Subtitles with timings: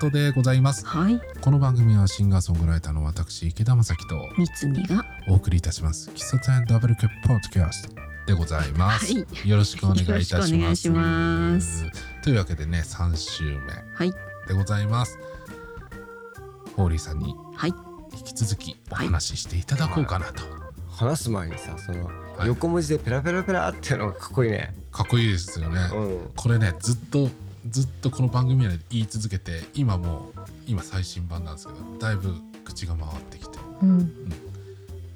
[0.00, 0.86] 二人ごとでございます。
[0.86, 1.20] はい。
[1.42, 6.08] この番組はシンガーソングライターの私池田正樹と三つみがお送りいたします。
[6.14, 7.94] 喫茶店ダブルキャップポッドキャスト
[8.26, 10.32] でございます、はよろしくお願いいたします。
[10.32, 11.84] よろしくお願いします。
[12.22, 13.60] というわけでね3週目
[13.94, 14.12] はい。
[14.48, 15.18] でございます。
[16.76, 17.74] ホーリーさんにはい。
[18.16, 20.42] 引き続きお話ししていただこうかなと、
[20.88, 22.06] 話す前にさその、
[22.38, 22.46] はい。
[22.46, 24.74] 横文字でペラペラペラっていうのがかっこいいね。
[24.90, 26.30] かっこいいですよね、うん。
[26.34, 27.28] これねずっと
[27.68, 33.58] ずっとこの番組で言い続けて今もう今最新版なんですけどだいぶ口が回ってきて。
[33.82, 34.12] うん。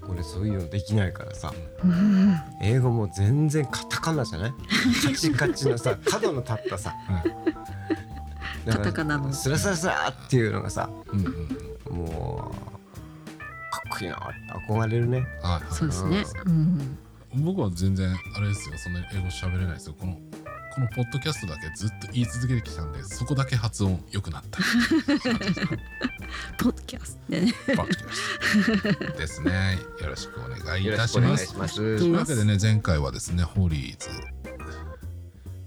[0.07, 1.53] 俺そういうのできないからさ。
[1.83, 4.53] うん英語も全然カタカナじゃない？
[5.03, 6.95] カチカチのさ 角の立ったさ。
[8.69, 9.33] カタカナの。
[9.33, 11.27] スラスラスラっていうのがさうんうん
[11.91, 11.97] うん。
[11.97, 15.20] もうかっこいいなって憧れるね。
[15.20, 15.62] はいはい。
[15.75, 16.25] そうですね。
[16.45, 16.98] うん。
[17.37, 18.77] 僕は全然あれですよ。
[18.78, 19.95] そんなに英語喋れないですよ。
[19.98, 20.19] この
[20.75, 24.58] このポッドキャストだけずっと言い続けてきたんでそこだけ発音良くなった。
[26.58, 27.53] ポッドキャストでね。
[27.66, 29.78] ポッドキャストですね。
[30.00, 31.47] よろしくお願いいたします。
[31.47, 31.98] しくお願いします。
[31.98, 34.08] というわけでね前回はですねホーリーズ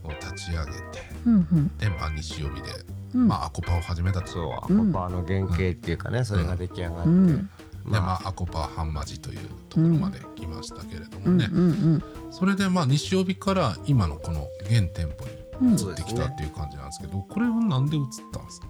[0.04, 0.78] を立ち上げて
[1.26, 1.78] うんうん。
[1.78, 2.70] でまあ西曜日で、
[3.16, 3.28] うん。
[3.30, 4.28] まあアコパを始めたと。
[4.28, 7.50] そうアコパーの原型っていうかね、それが出来上がって、うん
[7.88, 15.26] でままあアコパハンマジというところまで来ましたけれどもね、うんうんそれでまあ西曜日から今のこの現店舗
[15.62, 18.68] うんに移ってきたっていう感じなんですけど、これはなんで移ったんですか？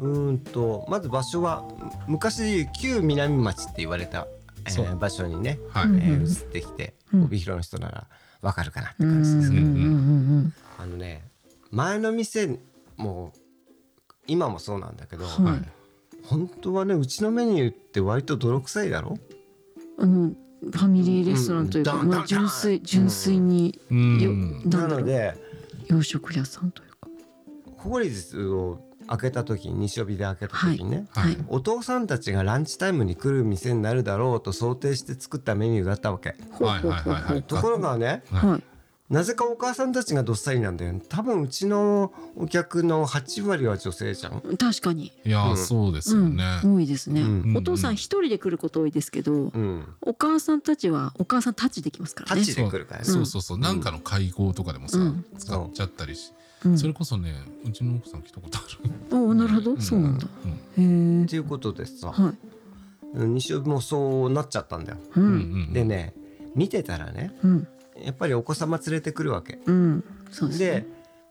[0.00, 1.64] うーんとまず場所は
[2.06, 4.26] 昔旧南町って言われた、
[4.64, 7.24] えー場所にね、はい、うんえー移ってきて、うん。
[7.24, 8.06] 帯広の人なら
[8.40, 9.60] わかるかなってうん感じですね。
[9.60, 11.28] うんうんあのね
[11.72, 12.58] 前の店
[12.96, 13.32] も
[14.28, 15.62] 今もそうなんだけど、はいはい
[16.28, 19.16] 本当はねうちのメニューって割と泥臭いだろ？
[19.98, 20.30] あの
[20.60, 22.08] ファミリーレストランというか、うん。
[22.08, 25.34] まあ、純粋純粋に、うよんなので
[25.86, 27.08] 洋食屋さんというか。
[27.76, 31.34] ホーリーズを開けた時に西帯で開けた時にね、はい。
[31.34, 31.44] はい。
[31.48, 36.34] お父さんたちがランチタイムに来る店になるだろうと想定して作ったメニューだったわけ。
[36.60, 37.42] はいはいはいはい。
[37.42, 38.50] ところがねはい。
[38.50, 38.62] はい
[39.10, 44.40] なぜかお母さんたちがどっさりなんだよ多分うちのお客の8割は女性じゃん。
[44.58, 45.56] 確かに、いやー、うん。
[45.56, 46.22] そうですうん。
[46.24, 47.56] よね、多いですね、うん。
[47.56, 52.42] お父さん一人で来ること多いですけど、うん、お母さんたちはお母さんたちできますからね。
[52.42, 53.06] タッチで来るからね。
[53.06, 53.26] そう。
[53.26, 55.24] そうそう、なんかの会合とかでもさ、うん。
[55.38, 56.34] 使っちゃったりし、
[56.66, 56.78] うん。
[56.78, 57.32] それこそね
[57.64, 58.62] うちの奥さん来たことあ
[59.14, 59.16] る。
[59.16, 60.26] おなるほど、そうなんだ。
[60.26, 61.22] へえ。
[61.22, 62.34] っていうことでさ、はい。
[63.14, 64.98] 西尾もそうなっちゃったんだよ。
[65.16, 65.36] ううんんう
[65.70, 65.72] ん。
[65.72, 66.12] でね
[66.54, 67.68] 見てたらねうん
[68.04, 69.58] やっぱりお子様連れてくるわけ。
[69.66, 70.04] うん。
[70.30, 70.86] そうですでね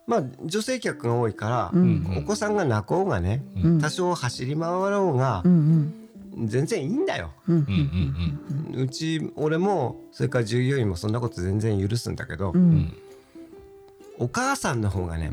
[0.08, 2.06] まあ女性客が多いから、うん。
[2.10, 3.82] うんお子さんが泣こうがね、うん。
[3.82, 6.48] 多少走り回ろうがうんうん。
[6.48, 7.32] 全然いいんだよ。
[7.48, 12.54] うんうんうち俺もそれから従業員もそんなこと全然許すんだけど、
[14.20, 15.32] お母さんの方がね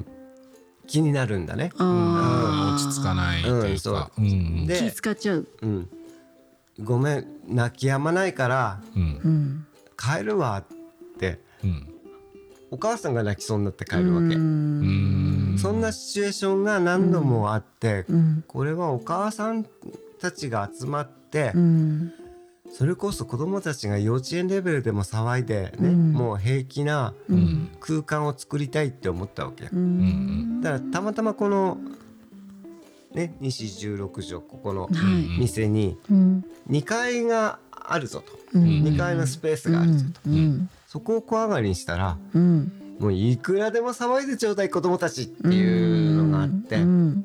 [0.86, 1.72] 気になるんだね。
[1.76, 4.28] あ落ち着かないというか、うんう。
[4.28, 4.66] ん。
[4.66, 5.46] で気使っちゃう。
[5.60, 5.88] うん、
[6.82, 8.80] ごめん泣き止まないから
[9.98, 10.74] 帰るわって
[11.20, 11.88] うん。
[12.70, 14.34] お母さんが泣きそうになって帰るわけ。
[14.34, 15.54] ううん。
[15.54, 18.44] んそんなシチュエーションが何度もあって、うん。
[18.48, 19.64] これはお母さん
[20.20, 22.12] たちが集まって、うん。
[22.72, 26.12] それこそ子供たちが幼稚園レベルでも騒いでね、うん。
[26.12, 27.70] もう平気なうん。
[27.81, 29.64] 空間を作りたいって思ったわけ。
[29.64, 29.70] よ。
[29.72, 30.60] うん。
[30.60, 31.78] だからたまたまこの
[33.12, 35.38] ね西16条ここのはい。
[35.38, 36.44] 店にうん。
[36.69, 38.64] 2階があるぞと、うん。
[38.82, 42.72] 2階のスペースがあるぞと、うんそこを小上がりにしたらうん。
[43.00, 47.25] もういくらでも騒いでちょうだい子供たちっていうのがあって、うん。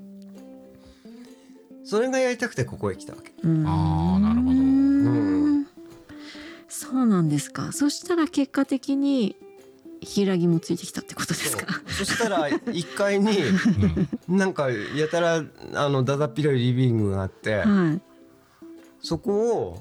[1.85, 3.31] それがやりたくてここへ来たわけ。
[3.44, 3.68] うん。
[3.68, 4.50] あーなるほど。
[4.50, 4.53] う
[5.59, 5.68] ん。
[6.68, 7.72] そうなんですか。
[7.72, 9.36] そしたら結果的に
[10.01, 11.68] 平木もついてきたってことですか？
[11.89, 13.38] そしたら1階に
[14.27, 14.36] うん。
[14.36, 15.44] なんかやたら
[15.75, 18.01] あのだだっ広いリビングがあってはい。
[19.04, 19.77] そこを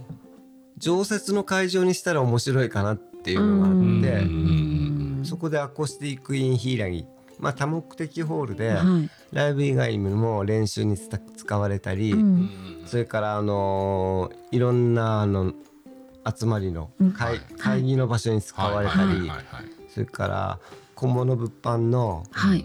[0.76, 5.20] 常設の会場にしたら面白いかなっていうのがあうんってうん。
[5.25, 7.05] そこでアコースティックインヒイラギ
[7.38, 9.11] まあ多目的ホールではい。
[9.32, 12.50] ライブ以外にも練習に使われたり、うん。
[12.87, 15.53] それからあのーいろんなあの
[16.37, 17.12] 集まりのうん。
[17.12, 19.31] 会,、はい会議の場所に使われたり、
[19.88, 20.59] それから
[20.94, 22.65] 小物物販のはい。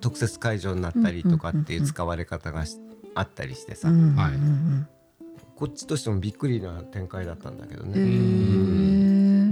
[0.00, 2.78] 特設会場になったりとかっていう使われ方がし
[3.14, 4.16] あったりしてさ、うん。
[4.16, 4.32] はい。
[4.34, 4.88] うん。
[5.56, 7.92] こっちとしてもびっくりな展開だったんだけどね。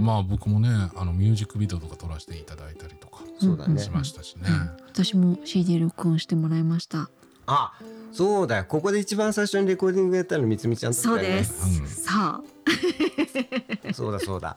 [0.09, 3.81] ーまあ僕もねあのミュージックビデオとか撮らせていただいたりとかそうだね。
[3.81, 4.49] しましたしね、
[4.87, 7.11] 私も CD 録音してもらいました。
[7.47, 7.73] あ
[8.13, 8.65] そうだよ。
[8.67, 11.19] ここで一番最初にレコーディングやったのみつみちゃんだったそう。
[11.19, 11.87] です、うん。
[11.87, 13.93] さあ。
[13.95, 14.57] そうだそうだ。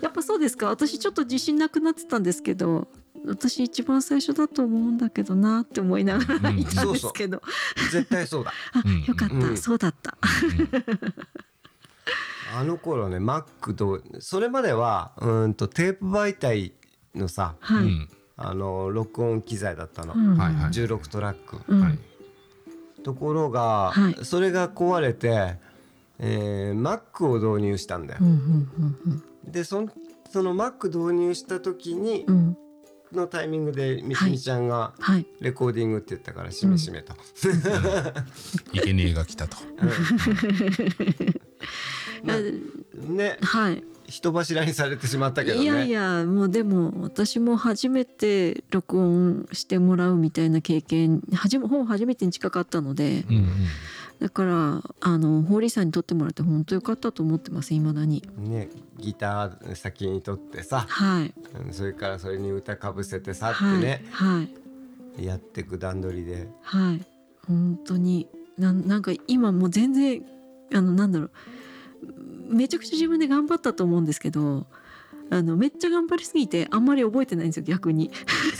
[0.00, 0.68] やっぱそうですか？
[0.68, 2.88] 私ちょっと自信なくなってたんですけど
[3.26, 6.58] 私一番最初だと思うんだけどなって思いながらうん。
[6.58, 7.42] いたんですけど、
[7.92, 8.52] 絶対そうだ。
[8.72, 9.02] あうん。
[9.04, 9.56] よかった、うん。
[9.56, 10.16] そうだった。
[12.52, 16.72] あの頃ね Mac とそれまではうーんとテープ媒体
[17.14, 17.84] のさはい。
[17.84, 18.08] うん。
[18.36, 20.36] あの録音機材だったの、うん。
[20.36, 20.70] はいはい。
[20.72, 21.80] 16トラック、うん。
[21.80, 21.98] はい。
[23.04, 24.24] ところが、はい。
[24.24, 25.56] それが壊れて、
[26.18, 28.20] えー Mac を導入したんだよ。
[28.22, 28.30] う、んう
[29.10, 29.88] んでそん
[30.30, 32.34] その Mac 導入した時にうん。
[32.34, 32.58] うん
[33.12, 35.26] のタイミングでみすみちゃんがはい。
[35.40, 37.14] レコーディングって言ったからしめしめと、
[38.74, 39.56] 生贄が来たと。
[39.76, 39.84] な
[43.08, 43.38] ね。
[43.42, 43.84] はい。
[44.06, 45.64] 人柱にされてしまったけどね。
[45.64, 53.46] いやいやもうでも私も初めて録音してもらうみたいな経験はじめほぼ初めてに近かったのでうんうん。
[54.20, 58.22] だからあのホーリーさんに撮ってもらって本当よかったと思ってますいまだに。
[58.36, 58.68] ね
[58.98, 60.84] ギター先に取ってさ。
[60.88, 61.34] はい。
[61.66, 64.46] うんそれからそれに歌かぶせてさってはいね、は
[65.18, 65.24] い。
[65.24, 66.48] やってく段取りで。
[66.62, 67.04] はい。
[67.46, 68.28] 本当に。
[68.58, 70.22] なんなんか今もう全然
[70.72, 71.30] あのなんだろう
[72.48, 74.66] めちゃくちゃ自分で頑張ったと思うんですけど
[75.30, 78.10] あのめっちゃ頑張りすぎてあんまり覚えてないんですよ逆に。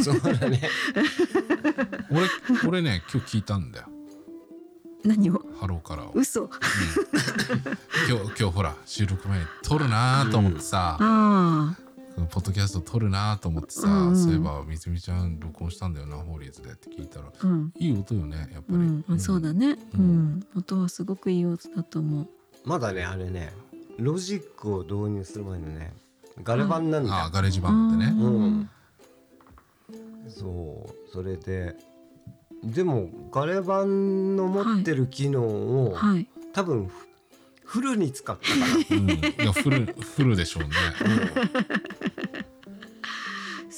[0.02, 0.62] そうだね。
[2.10, 3.88] 俺俺ね今日聞いたんだよ。
[5.04, 5.42] 何を？
[5.60, 6.20] ハローからを、うん。
[6.22, 6.48] 嘘
[8.08, 11.76] 今日今日ほら収録前に録るなと思ってさ、あ
[12.30, 14.16] ポッドキャスト録るなと思ってさ、うんうん。
[14.16, 17.72] そういえばみつみちゃん録音したんだよなホーリーズでって聞いたらあうん。
[17.76, 20.46] いい音よねやっぱり、うん、あそうだね、ううんん。
[20.56, 22.28] 音はすごくいい音だと思う
[22.64, 23.52] まだねあれね
[23.98, 25.92] ロジックを導入する前のね
[26.42, 28.16] ガレバンなんだよ、ああガレージバンドでね。
[28.18, 28.70] ううん。
[30.28, 31.76] そうそれで
[32.64, 36.26] でもガレバンの持ってる機能を、はい。
[36.52, 37.06] 多分フル
[37.64, 38.54] フルに使ったか
[38.90, 40.70] うん、いやフルフルでしょうね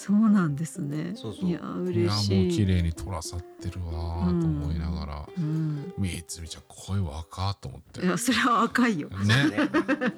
[0.07, 1.15] そうなんですね。
[1.17, 1.49] そうそう。
[1.49, 1.63] いやい。
[1.63, 8.07] やもう嬉しい綺麗に録らさってるわーと思いながら、うん、みつみちゃん声若ーと思って。
[8.07, 9.09] いやそれは赤いよ。
[9.09, 9.17] ね。
[9.51, 9.71] ね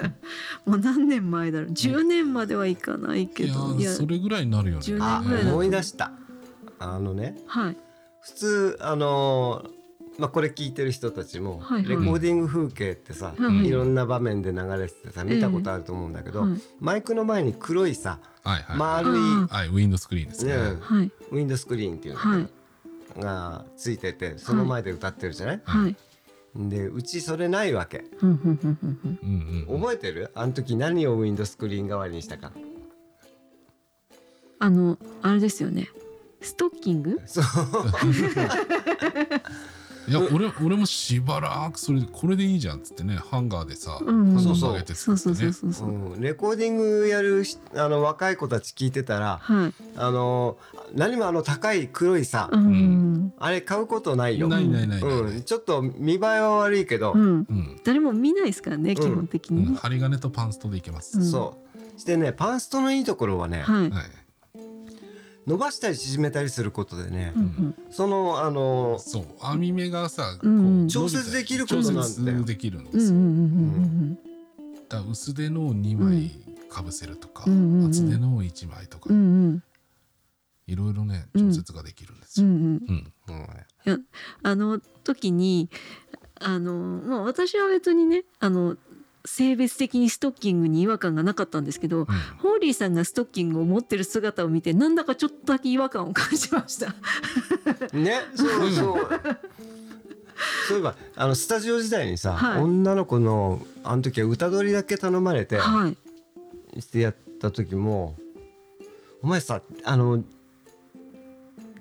[0.66, 1.70] もう何年前だろう。
[1.70, 4.82] 10年まではいかないけいやどいやそれぐらいになるよね。
[4.82, 5.54] 10あ年ぐらいだと。
[5.54, 6.12] 思い出した。
[6.80, 7.38] あのね。
[7.46, 7.76] はい。
[8.20, 9.77] 普通あのー
[10.18, 16.50] まあこれ聞いてる人たちも、レコーディング風景ってさ、うんいろんな場面で流れててさ見たことあると思うんだけど、はい。
[16.80, 19.20] マイクの前に黒いさはいはい、丸い、
[19.50, 21.12] あはいウィンドスクリーンですね、ねはい。
[21.30, 22.48] ウィンドスクリーンっていうのはい。
[23.20, 25.96] がついててその前で歌ってるじゃない、はい。
[26.56, 28.04] でうちそれないわけ。
[28.18, 29.18] ふんふんふんふんふん。
[29.22, 29.28] うん
[29.68, 29.80] うんうん。
[29.80, 30.32] 覚えてる？
[30.34, 32.50] あの時何をウィンドスクリーン代わりにしたか。
[34.58, 35.88] あのあれですよね。
[36.40, 37.20] ストッキング？
[37.26, 37.44] そう
[40.08, 44.34] いや俺俺もしばらくそれこれでいいじゃんっつってねハンガーでさ、うん。
[44.34, 44.72] うんそうそう。
[44.72, 45.52] 上げてそう作ってね。
[45.52, 46.16] そうそうそうそうう。
[46.18, 49.74] ん、レコーディングやるしあの若い子たち聞いてたらはい。
[49.96, 50.56] あの
[50.94, 53.32] 何もあの高い黒いさ、うん。
[53.38, 54.48] あれ買うことないよ。
[54.48, 55.00] ないないない
[55.44, 57.22] ちょっと見栄えは悪いけど、うん。
[57.22, 57.80] うん。
[57.84, 59.56] 誰も見ないですからね基本的うん。
[59.58, 61.22] にね針金とパンストでいけます、う。
[61.22, 61.24] ん。
[61.24, 61.56] そ
[61.96, 63.90] うしてねパンストのいいところはね、はい。
[63.90, 64.02] はい、
[65.48, 67.74] 伸ばしたり縮めたりすることでね、うんうん。
[67.90, 70.88] そのあのそう網目がさ、こうんうん。
[70.88, 72.44] 調節できることなんだよ。
[72.44, 76.30] できるんですよ、薄手のを2枚
[76.68, 79.62] かぶせるとか、うんうんうん厚手のを1枚とか、うんうん。
[80.66, 82.46] いろいろねうん調節ができるんですよ、
[84.42, 85.70] あの時に
[86.40, 88.76] あのまあ私は別にねあの
[89.28, 92.06] 性別的にストッキングに違和感がなかったんですけど、
[92.38, 96.94] ホーリーさんがストッキングを持ってる姿を見てなんだかちょっとだけ違和感を感じました。
[97.92, 99.08] ねそうそう。
[100.68, 102.62] そういえばあのスタジオ時代にさ、はい。
[102.62, 105.88] 女の子のあの時は歌取りだけ頼まれては
[106.74, 108.16] い、してやった時も
[109.22, 110.24] 「お前さあの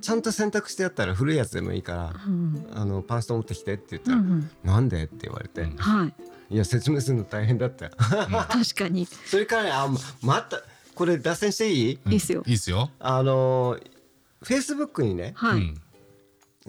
[0.02, 2.68] ちゃんと選択してやったら古いやつでもいいからうん。
[2.74, 6.14] あのパンスト持ってきて」って言ったら「うんうん、なんで?」って言われて「うんはい
[6.50, 9.06] いや説明するの大変だったよ」確かに。
[9.26, 10.62] それからねあま待った
[10.96, 12.00] これ脱線していい？
[12.06, 12.12] うん。
[12.14, 12.44] いいっすよ。
[12.46, 13.78] いいっすよ、あの
[14.42, 15.62] フェイスブックにねはい、う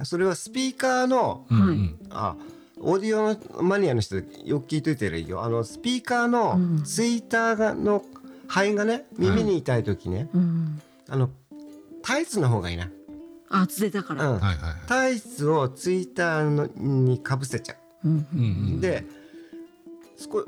[0.03, 0.05] ん。
[0.05, 1.61] それはスピーカーのうん。
[1.61, 1.69] はい。
[1.71, 2.37] うんあ
[2.81, 5.43] オーディオのマニアの人よく聞いといてるよ。
[5.43, 6.85] あのスピーカーうのん。
[6.85, 8.05] ツイッターがの
[8.47, 11.29] 肺がね耳に痛い時ね、うん、あの
[12.03, 12.89] タイツの方がいいな、
[13.49, 14.39] あ厚手だから、うん。
[14.39, 14.75] はいはいはい。
[14.87, 18.09] タイツをツイッターのにかぶせちゃう。
[18.09, 18.27] ん。
[18.33, 18.43] うんう
[18.75, 19.28] んうで少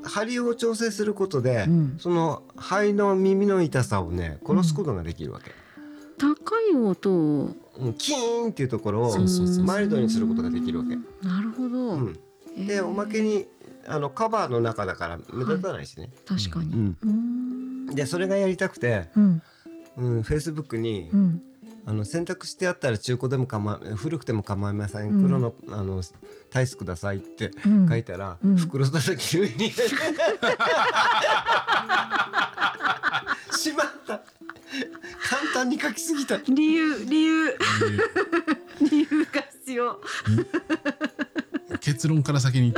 [0.02, 1.96] 張りを調整することで、うん。
[1.98, 5.52] その肺の耳の痛さをね殺すことができるわけ、
[6.18, 7.54] 高い音を。
[7.78, 9.16] うんキーンっていうところを
[9.64, 10.96] マイルドにすることができるわけ、
[11.26, 12.18] なるほど、うん、
[12.58, 12.66] へー。
[12.66, 13.46] でおまけに
[13.86, 16.72] あのカバーの中だから目立たないしね、確かに。
[16.72, 16.96] うん。
[17.02, 17.86] うん。
[17.94, 19.42] でそれがやりたくて、うん。
[19.96, 21.42] うん、フェイスブックにうん
[21.86, 25.22] あの選択してあったら中古でも構わ古くても構いません、うん。
[25.22, 26.02] 黒のあの
[26.50, 27.88] タイツくださいってうん。
[27.88, 28.56] 書いたら、うん。
[28.56, 29.70] 袋叩き上に。
[33.52, 34.22] しまった。
[35.28, 36.38] 簡単に書きすぎた。
[36.48, 37.58] 理由理由。
[38.80, 39.24] 理由。
[39.32, 40.00] が必要。
[41.80, 42.74] 結論から先に。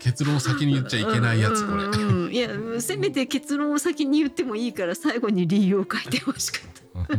[0.00, 1.84] 結論を先に言っちゃいけないやつこれ。
[1.84, 1.92] うん。
[1.92, 2.24] うん。
[2.26, 2.48] うんいや
[2.80, 7.14] せめて結論を先に言ってもいいから最後に理由を書いてほしかった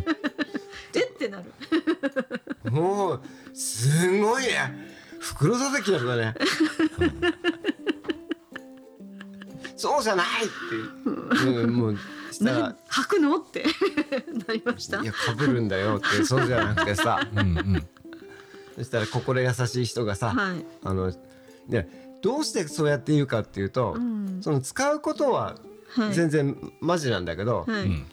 [0.99, 2.71] えってなる。
[2.71, 3.21] もう
[3.53, 4.93] すごいね。
[5.19, 6.35] 袋叩きだったね。
[9.75, 11.67] そうじゃないって、う。
[11.67, 11.97] ん、もう
[12.31, 13.65] したらな履くのって。
[14.47, 15.01] なりました。
[15.01, 17.19] いやかぶるんだよってそうじゃなくてさ。
[17.33, 17.87] うんうん。
[18.75, 21.13] そしたら心優しい人がさ、はい、あの
[21.69, 21.87] で
[22.21, 24.39] どうしてそうやって言うかっていうと、うん。
[24.41, 25.55] その使うことは
[25.89, 26.13] はい。
[26.13, 27.83] 全然マジなんだけど、はい。
[27.83, 28.05] うん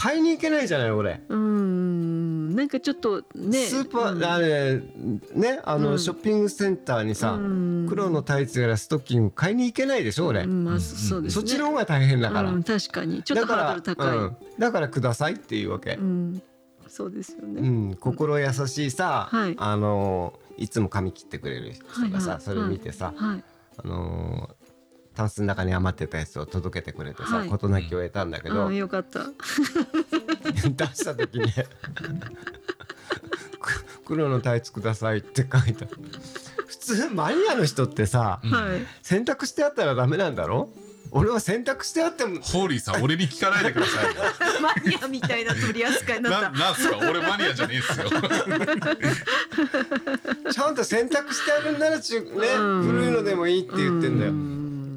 [0.00, 1.20] 買いに行けないじゃない俺。
[1.28, 3.58] うんなんかちょっとね。
[3.66, 4.24] スーパー、うん。
[4.24, 4.80] あれ
[5.34, 5.98] ねあの、うん。
[5.98, 7.86] ショッピングセンターにさ、うん。
[7.88, 11.40] 黒のタイツやらストッキング買いに行けないでしょ俺、うんまあそうですね。
[11.40, 13.24] そっちの方が大変だから、うん、確かに。
[13.24, 14.36] ちょっとハードル高い、うん。
[14.56, 15.94] だからくださいっていうわけ。
[15.94, 16.42] う、ん、
[16.86, 17.94] そうですようね、ん。
[17.96, 19.56] 心優しいさ、はい。
[19.58, 23.44] あのいつも髪切ってくれる人がさ、はいはいそれ見てさ、はい。
[23.84, 24.57] あのー
[25.18, 27.48] タンスの中に余ってたやつを届けてくれてさ、はい。
[27.48, 29.24] 事なきを得たんだけど、ああよかった。
[30.54, 31.52] 出した時ね
[33.60, 35.86] く黒のタイツくださいって書いた
[36.68, 38.86] 普通マニアの人ってさ、うんはい。
[39.02, 40.68] 洗濯してあったらダメなんだろ？
[41.10, 44.20] 俺は洗濯してあってもホーリーさん俺に聞かないでくださいよ。
[44.62, 46.50] マニアみたいな取り扱いになった。
[46.50, 48.08] ななんすか俺マニアじゃねえっすよ。
[50.52, 52.82] ちゃんと洗濯してあるんならちゅねうん。
[52.84, 54.32] 古いのでもいいって言ってんだよ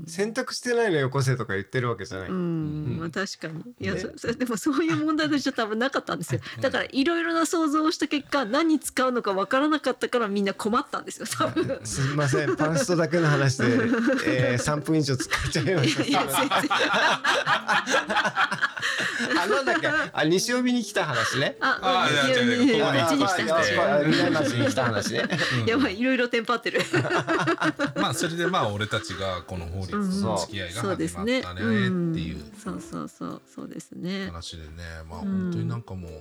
[0.04, 0.10] うん。
[0.10, 3.62] 洗濯してないのよこせとか言ってるわけじゃない、うん、まあ確かに。
[3.80, 4.04] いや、ね。
[4.38, 6.42] でもそういう問題としては多分なかったんですよ。
[6.60, 11.80] だからいろいろな想像をした結果何に使うのかわからなかったからみんな困ったんですよ多分。
[11.84, 12.56] すみません。
[12.56, 13.66] パンストだけの話で、
[14.26, 16.04] えー、3分以上使っちゃいました。
[16.04, 16.70] いや全然。
[19.38, 19.88] あなんだっけ？
[19.88, 21.58] あ西帯に来た話ね。
[21.60, 25.24] ああいやいや違う違ういやいやここにこっちに来た来てあ南町に来た話ね
[25.68, 26.82] やばいいろいろテンパってる
[27.96, 32.38] まあそれでまあ俺たちがこの法律の付き合いがそうで始まっすねたねっていう。
[32.38, 32.52] うん。
[32.58, 33.42] そうそうそう。
[33.46, 34.28] そうですね。
[34.28, 34.70] 話でね。
[35.10, 35.28] まあうん。
[35.28, 36.12] 本当になんかもう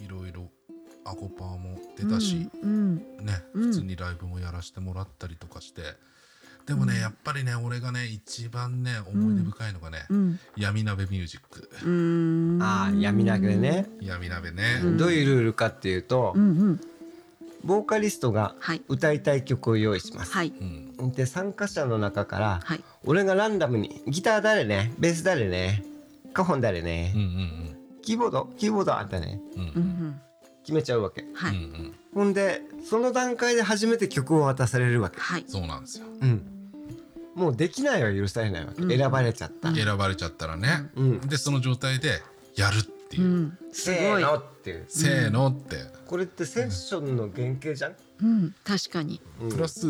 [0.00, 0.48] いろいろ
[1.04, 3.64] アコパーも出たし、うんねうん。
[3.68, 5.82] 普通にライブもやらせてもらったりとかして。
[6.66, 10.38] でもね、やっぱりね俺がね一番ね思い出深いのがね、うん。
[10.56, 11.70] 闇鍋ミュージック。
[11.84, 12.62] うん。
[12.62, 14.96] あー闇投げね、闇鍋ね、うん。
[14.96, 16.80] どういうルールかっていうと、うんうん
[17.64, 18.82] ボーカリストがはい。
[18.88, 20.52] 歌いたい曲を用意します、はい。
[20.60, 20.64] う
[21.04, 21.12] ん。
[21.12, 22.84] で参加者の中から、はい。
[23.04, 24.92] 俺がランダムにギター誰ね？
[24.98, 25.84] ベース誰ね？
[26.32, 28.48] カホン誰ね、うんうんキーボード？
[28.56, 29.40] キーボードあんたね？
[29.56, 29.68] うんうん。
[29.68, 30.20] うんうん
[30.62, 31.24] 決めちゃうわけ。
[31.34, 31.56] はい。
[31.56, 31.94] うんうん。
[32.14, 35.18] ほんでその段階で初めて曲を渡されるわけ。
[35.18, 35.44] はい。
[35.48, 36.06] そうなんですよ。
[36.20, 36.42] うん。
[37.34, 38.90] もうできないは許されないわけ、うん。
[38.90, 41.20] 選ばれちゃった、選ばれちゃったらね、うん。
[41.20, 42.20] でその状態で
[42.56, 43.24] やるっていう。
[43.24, 43.58] う、ん。
[43.72, 44.84] すごいせーのっていう。
[44.88, 45.76] せーのって、
[46.06, 48.54] これってセッションの原型じゃん、うん。
[48.64, 49.20] 確かに。
[49.40, 49.50] うん。
[49.50, 49.86] プラス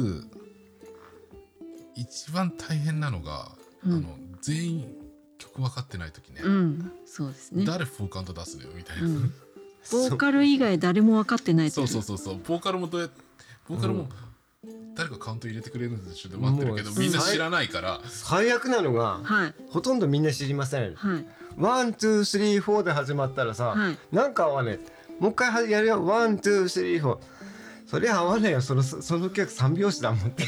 [1.94, 3.52] 一番大変なのが、
[3.84, 3.92] うん。
[3.92, 4.94] あの全員
[5.38, 6.92] 曲分かってない時ね、うん。
[7.06, 7.64] そうですね。
[7.64, 9.32] 誰フォーカウント出すのよみたいな、うん。
[9.90, 12.38] ボーカル以外誰も分かってないそうそううそうそう。
[12.38, 13.08] ボーカルもどうや
[13.68, 14.08] ボーカルも
[14.94, 19.54] 誰かカウント入れてくれるんでしょって待ってるけどみんな知らないから、最悪なのがはい。
[19.70, 20.94] ほとんどみんな知りません。
[20.94, 21.26] はい。
[21.56, 23.99] one two three four で始まったらさ、はい。
[24.12, 25.00] なんか合わねえ。
[25.20, 26.04] もう一回やるよ。
[26.04, 27.18] one two three four。
[27.87, 28.61] そりゃ合わねえよ。
[28.61, 30.47] そのその曲三拍子だもんってい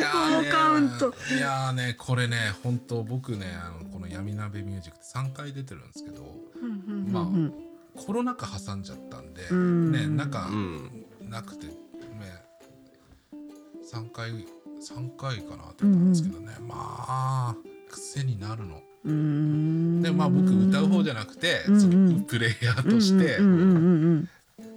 [0.00, 1.14] やーねフォーカウント。
[1.36, 6.22] いやーねこれね本当僕ねあのこの闇鍋ミュージックって3回出てるんですけど
[6.62, 7.52] うんうんまあうん
[7.96, 9.92] コロナ禍挟んじゃったんで、うん。
[9.92, 11.06] ね中うん。
[11.28, 11.72] なくてね
[13.92, 17.56] 3回3回かなって思ったんですけどね、まあ
[17.90, 18.80] 癖になるの。
[19.04, 20.02] うーん。
[20.02, 21.80] でまあ僕歌う方じゃなくて、うんうん。
[21.80, 24.28] そのプレイヤーとして、うんうんうんうん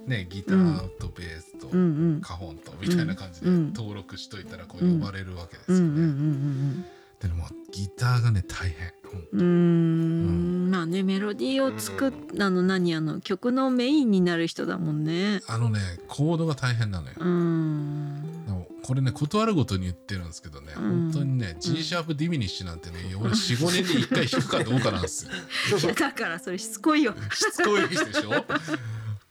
[0.06, 2.20] ね、ギターとベースとうんうん。
[2.20, 5.90] カホンとみたいな感じでうん登録しといたらこう呼ばれるわけですうんうよね。
[5.90, 6.84] んうん
[7.20, 8.92] でもギターがね大変。
[9.32, 9.42] うんうん。
[9.42, 15.40] うーんまあねメロディーを作っあの何あの曲のメインになる人だもんね。
[15.46, 17.14] あのねコードが大変なのよ。
[17.18, 18.44] うん。
[18.46, 20.82] でもこれねことあるごとに言ってるんですけどね、うん。
[20.82, 25.30] 本当にね G シャープディミニッシュなんてね俺45年に1回弾くかどうかなんですよ。
[25.94, 27.14] だからそれしつこいよ。
[27.32, 28.44] しつこいでしょ？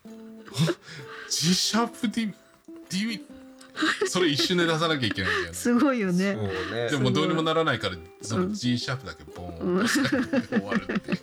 [1.30, 2.34] G シャープディ
[2.90, 3.22] ディミ
[4.08, 5.54] それ一瞬で出さなきゃいけないんだよね。
[5.54, 6.34] すごいよね。
[6.34, 6.90] そうね。
[6.90, 10.10] でもどうにもならないからそのうん G シャープだけボーンとして
[10.60, 11.20] 終わるっていう。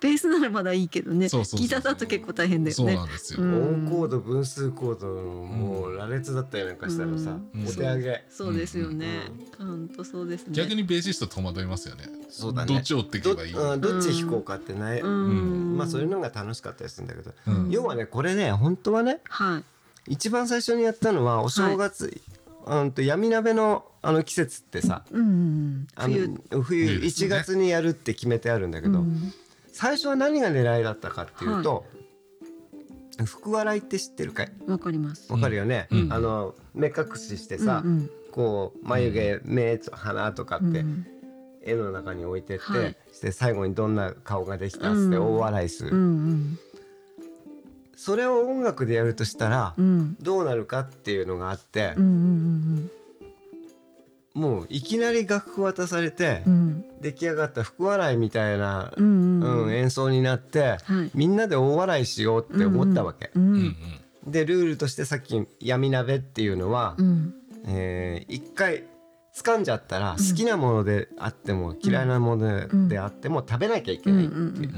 [0.00, 1.28] ベースならまだいいけどね。
[1.28, 2.94] そうそうそうギターだと結構大変だよそうね。
[2.94, 3.84] なんですよ、うん。
[3.86, 7.66] 音コード分数コードのもう羅列だったりなんかしたらさ、うん。
[7.66, 8.54] お手上げ、そう。
[8.54, 9.30] ですよね。
[9.58, 10.52] 本当そうですね。
[10.52, 12.04] 逆にベーシスト戸惑いますよね。
[12.28, 12.74] そうだね。
[12.74, 15.76] どっちを追っていけど,、ばいい、うん、どっち弾こうかってない、うん。
[15.76, 17.70] まあそういうのが楽しかったりするんだけど、うん。
[17.70, 19.64] 要はねこれね本当はねはい。
[20.08, 22.20] 一番最初にやったのはお正月、
[22.66, 25.86] うんと闇鍋のあの季節ってさうん。
[25.94, 26.40] あの冬。
[26.50, 27.26] 冬冬ですね。
[27.26, 29.32] 1月にやるって決めてあるんだけど、うん
[29.72, 31.84] 最初は何が狙いだったかっていうと、
[33.26, 34.52] 福笑いって知ってるかい？
[34.66, 35.30] わかります。
[35.30, 36.12] わかるよね、うん。
[36.12, 38.10] あの目隠ししてさ、うんうん。
[38.32, 41.06] こう眉毛目と鼻とかってうん
[41.62, 42.96] 絵の中に置いてって、はい。
[43.12, 45.34] して最後にどんな顔ができたっつってうん。
[45.34, 46.58] 大笑いする、うん
[47.96, 49.74] それを音楽でやるとしたら
[50.20, 51.94] どうなるかっていうのがあって
[54.34, 56.42] もういきなり楽譜渡されて、
[57.00, 61.10] 出来上がった福笑いみたいな、うん演奏になって、はい。
[61.14, 63.30] みんなで大笑いしようって思ったわけ。
[64.26, 67.34] でルールとしてさっき闇鍋っていうのは、うん。
[67.66, 68.84] えー一回
[69.34, 74.70] 掴んじゃったら好きなものであっても、嫌いなものであっても食べなきゃいけないっていう、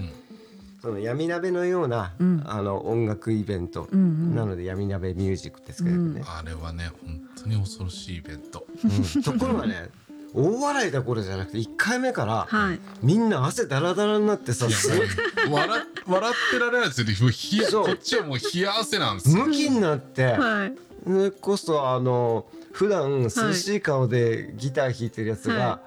[0.88, 2.42] その闇鍋のような、うん。
[2.46, 4.34] あの音楽イベント、うんうん。
[4.34, 8.66] なので闇鍋ミュージックですけどね、あれはね本当に恐ろしいイベント。
[8.82, 9.22] うん。
[9.22, 9.90] ところがね
[10.32, 12.80] 大笑いどころじゃなくて1回目からはい。
[13.02, 17.86] みんな汗だらだらになってさ笑笑ってられないですよね。
[17.86, 19.44] こっちはもう冷や汗なんですよ。
[19.44, 20.72] ムキになって、はい。
[21.04, 25.80] それこそあの普段涼しい顔でギター弾いてるやつが、は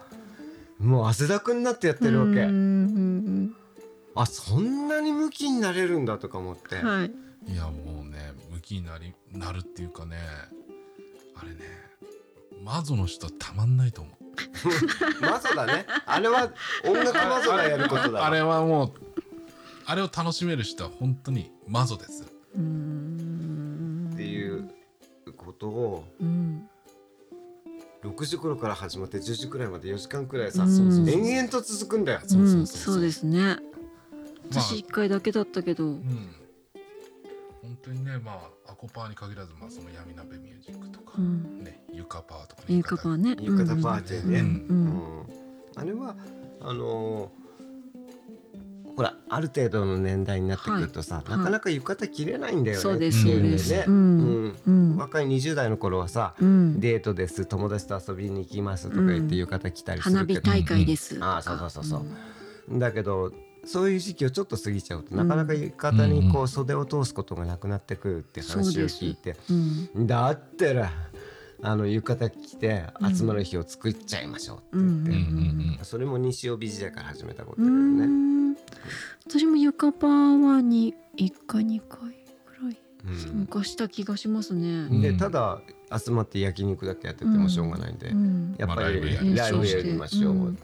[0.80, 3.56] もう汗だくになってやってるわけ、うんうん
[4.16, 7.12] あそんなにムキになれるんだとか思って、うんはい。
[7.48, 10.18] いやもうねムキになりなるっていうかね
[11.36, 11.62] あれね
[12.64, 14.16] マゾの人はたまんないと思う。
[15.22, 15.86] マゾだね。
[16.06, 16.52] あれは
[16.86, 18.26] 音楽マゾがやることだわ。
[18.28, 18.92] あれはもう
[19.86, 22.24] あれを楽しめる人は本当にマゾです。
[22.56, 24.12] うーん。
[24.14, 24.70] っていう
[25.36, 26.68] ことをうん。
[28.04, 32.20] 6時頃から始まって10時くらいまで4時間くらいさ、延々と続くんだよ。
[32.26, 32.62] そうそうそうう。
[32.64, 32.68] ん。
[32.68, 33.40] そうですね。
[33.40, 33.60] まあ
[34.52, 35.86] 私一回だけだったけど。
[35.86, 36.36] うん。
[37.62, 41.64] 本当にねまあアコパーに限らずまあその闇鍋ミュージックとか、うん。
[41.64, 43.36] ねユカパーとかインカパーね。
[43.40, 44.46] 浴衣パーティーね、うん。
[44.46, 45.26] うん。
[45.76, 46.16] あれは
[46.62, 47.42] あのー
[48.96, 51.30] ほらある程度の年代になってくるとさ、い。
[51.30, 52.82] なかなか浴衣着れないんだよね。
[52.82, 53.96] そうですっていうね、うん。
[53.96, 54.60] うん。
[54.68, 54.98] うん。
[54.98, 56.80] 若い20代の頃はさ、うん。
[56.80, 62.06] デートです友達と遊びに行きますとか言って浴衣着たりするけど、花火大会ですああそうそうそうそ
[62.70, 63.32] う、だけど
[63.66, 69.54] そういう時期をちょっと過ぎちゃうと、なかなか浴衣にこう袖を通すことがなくなってくるって話を聞いて、う
[70.02, 70.08] ん。
[70.08, 70.92] だったら
[71.64, 78.06] あの浴衣着て集まる日を作っちゃいましょうって言って、それも西尾美時代から始めたことうだけどね。
[78.08, 78.56] ん。
[79.28, 82.78] 私もゆかパーはに一回二回ぐらい
[83.16, 84.68] 参加した気がしますね。
[84.68, 85.02] うん。
[85.02, 85.62] でうんただ
[85.96, 88.56] 集まって焼肉だけやっててもしょうがないんで、うん。
[88.58, 90.32] やっぱりまあライブやりライブやりましょう。
[90.32, 90.58] うん。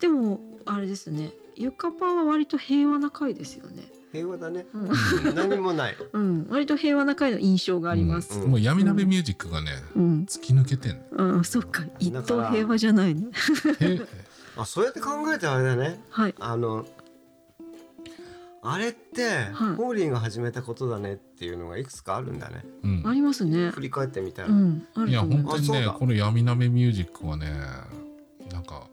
[0.00, 1.30] でもあれですね。
[1.56, 3.84] ゆかパーは割と平和な会ですよね。
[4.12, 4.66] 平和だね。
[4.74, 5.96] うん何もない。
[6.12, 8.38] うん、割と平和な会の印象があります。
[8.40, 13.28] うんもう闇鍋ミュージックがね、うん、突き抜けてんのあ、そっか、一等平和じゃないね。
[13.80, 14.00] へ
[14.56, 16.00] あそうやって考えたらあれだね。
[16.10, 16.34] はい。
[16.38, 16.86] あの
[18.62, 22.64] あれって、はいホーリーが始めたことだねっていうのがいくつかあるんだね。
[22.82, 23.70] うんありますね。
[23.70, 24.48] 振り返ってみたら。
[24.48, 25.20] うん、あいや。
[25.20, 27.46] 本当にねこの闇鍋ミュージックはね
[28.52, 28.88] なんか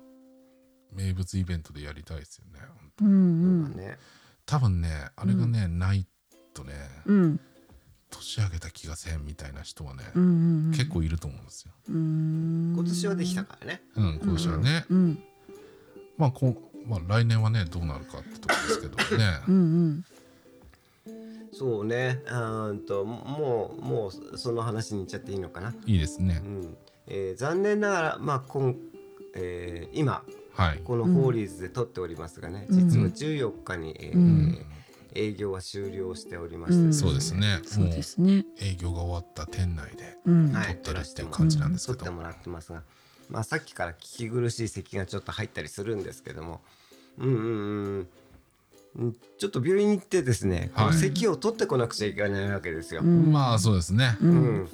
[0.95, 2.59] 名物イベントでやりたいですよね
[3.01, 3.09] うん、う
[3.69, 3.97] ん、ね。
[4.45, 6.05] 多分ねあれがね、ない
[6.53, 6.73] とね
[7.05, 7.39] うん、
[8.09, 11.71] 年上げた気がせんみたいな人はね、うん、うん、結構いると思うんですよ。
[11.89, 12.73] うん。
[12.75, 13.81] 今年はできたからね。
[13.95, 15.23] うん、今年はね、うん、
[16.17, 20.05] まあこう、まあ、来年はねどうなるかってとこですけどね うん、うん。
[21.53, 22.21] そうね。
[22.25, 25.73] うーんともうもうその話に行っちゃっていいのかな。
[25.85, 26.47] いいですねう。
[26.47, 26.77] ん。
[27.07, 28.75] えー残念ながらまあ今、
[29.35, 30.81] えー今はい。
[30.83, 32.89] このホーリーズで撮っておりますがね、うん。
[32.89, 34.65] 実は14日に、えーうん。
[35.15, 36.93] 営業は終了しておりまして、うん。
[36.93, 37.59] そうですね。
[37.65, 38.45] そうですね。
[38.59, 41.99] 営業が終わった店内で撮ってるっていう感じなんですけど。
[41.99, 42.81] 撮ってもらってますが、
[43.29, 46.61] まあ、さっきから聞き苦しい咳がちょっと入ったりするんですけども。
[47.19, 47.39] うんうんう
[47.99, 48.07] ん。
[48.95, 53.01] うんちょっと病院に行ってですね、このはい咳を取ってこなくちゃいけないわけですよ。
[53.01, 54.17] まあそうですね。
[54.21, 54.69] うん、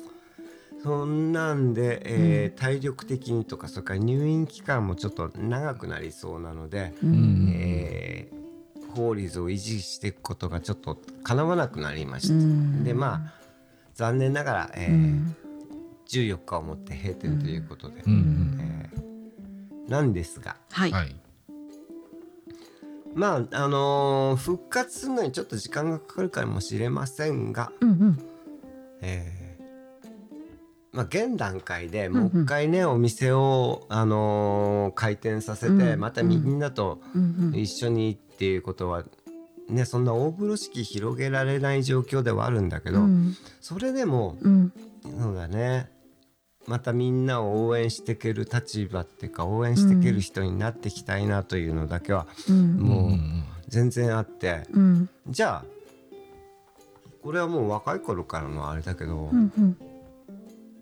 [0.82, 8.40] そんなんで、えー体力的にとかそれから入院期間もちょっと長くなりそうなので、うん、えー
[8.96, 12.34] ホーリーズを維持していくことがちょっとかなわなくなりました。
[12.34, 12.84] うん。
[12.84, 13.34] でまあ
[13.94, 15.36] 残念ながら、えーうん。
[16.08, 18.14] 14日をもって閉店ということで、うん。
[18.14, 18.58] うん。
[18.60, 20.56] えーなんですが。
[20.72, 21.16] はい、はい。
[23.14, 28.20] まああのー復活するのにちょっと時間がかかるかもしれませんが、うんうん。
[29.02, 29.39] えー
[30.92, 37.00] まあ、現段階でもう一回ね、お店を、あのー開店させて、うんまたみんなと
[37.54, 39.04] 一緒にっていうことは、
[39.70, 43.36] ね、そんな大風呂敷広げられない状況ではあるんだけど、うん。
[43.62, 44.74] それでもうん。
[45.22, 45.92] そうだね。
[46.68, 52.78] またみんなを応援していける立場っていうか応援していける人になっていきたいなというのだけはうん。
[52.78, 53.12] もう
[53.68, 55.10] 全然あって、うん。
[55.28, 55.66] じゃあ
[57.22, 59.78] これはもう若い頃からのあれだけど、うんうん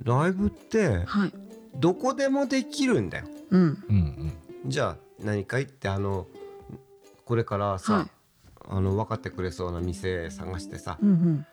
[0.04, 1.34] ライブってはい。
[1.76, 3.26] どこでもできるんだよ。
[3.52, 4.34] うん。
[4.66, 6.28] じゃあ何か言ってあの
[7.26, 8.08] これからさ、はい。
[8.70, 11.46] あの分かってくれそうな店探してさ、うんうん。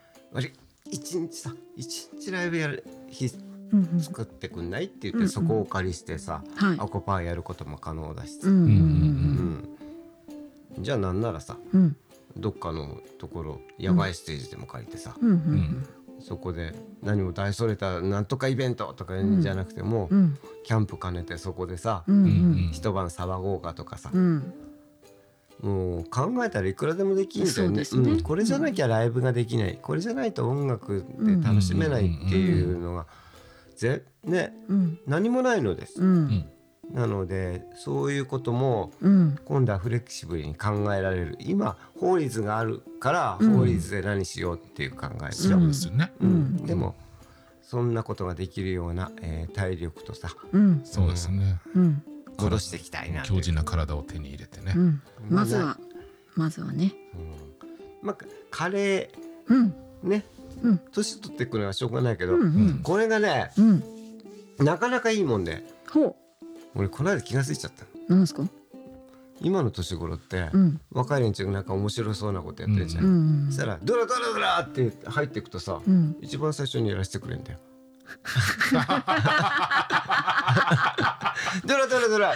[0.90, 3.30] 一日さ一日ライブやる日
[4.00, 5.28] 作ってくんないって言って、うんうん。
[5.28, 6.76] そこをお借りしてさ、はい。
[6.78, 9.68] アコパーやることも可能だしさ、うんうん
[10.76, 10.83] うん。
[10.83, 11.96] じゃあなんならさうん。
[12.37, 15.87] どっかのところ野外ステージでも借りてさ、うんうん
[16.26, 20.38] そこで何も大それたなんとかイベントとかじゃなくても、うん。
[20.64, 22.70] キャンプ兼ねてそこでさ、うんううん。
[22.72, 24.54] 一晩騒ごうかとかさ、うん。
[25.60, 27.54] もう考えたらいくらでもできるん。
[27.54, 27.87] だよねね。
[27.92, 28.22] うん。
[28.22, 33.06] これじゃなきゃライブができない、これじゃないと音楽で楽しめないっていうのが、
[33.76, 34.98] ぜねうん。
[35.06, 36.46] 何もないのです、ううんん
[36.92, 39.38] なのでそういうこともうん。
[39.44, 41.37] 今度はフレキシブルに考えられる。
[41.40, 43.57] 今法律があるからうん。
[43.59, 45.27] 法律で何しようっていう考え。
[45.27, 46.12] でしょ、そうですよね。
[46.20, 46.29] うん。
[46.29, 46.57] うん。
[46.66, 46.94] でも
[47.62, 50.81] そんなことができるような、えー体力とさうん。
[50.85, 51.61] そうですね。
[51.75, 52.03] うん。
[52.38, 53.23] 戻していきたいな。
[53.23, 54.75] 強靭な体を手に入れてね。
[54.77, 55.03] うん。
[55.29, 55.77] まずは
[56.37, 56.92] まずはね。
[57.14, 58.07] うん。
[58.07, 58.16] まあ
[58.51, 59.11] カレ
[59.49, 59.75] うん。
[60.05, 60.25] ーね。
[60.62, 60.79] うん。
[60.92, 62.42] 年取っていくのはしょうがないけど、うん。
[62.42, 62.81] うん。
[62.83, 63.83] これがねうん。
[64.59, 65.64] なかなかいいもんで。
[65.90, 66.16] ほ
[66.74, 68.42] 俺この間気が付いちゃったうなんですか？
[69.40, 70.80] 今の年頃って、うん。
[70.92, 73.46] 若い連中がなんか面白そうなことやってるじゃん、うん。
[73.48, 76.16] そしたらドラドラドラって入っていくとさ、うん。
[76.20, 77.58] 一番最初にやらせてくれんだよ。
[81.64, 82.34] ドラドラドラ。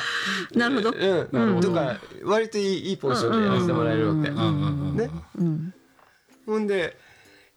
[0.55, 0.91] なるほど。
[0.91, 4.37] うん、うんとか割といいいいポジションでやらせてもらえるわけ、ね
[5.39, 5.75] うん
[6.47, 6.97] ほんで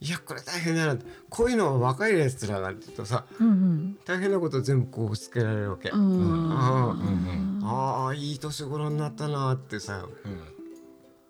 [0.04, 0.98] いやこれ大変だな
[1.30, 7.60] こういうのは若いやつらがって言うとさうん大変なこと全部こうつけられるわけ、うんうん。
[7.60, 7.60] うん。
[7.64, 8.14] ああ。
[8.16, 10.08] いい年頃になったなってさ。
[10.26, 10.42] うん。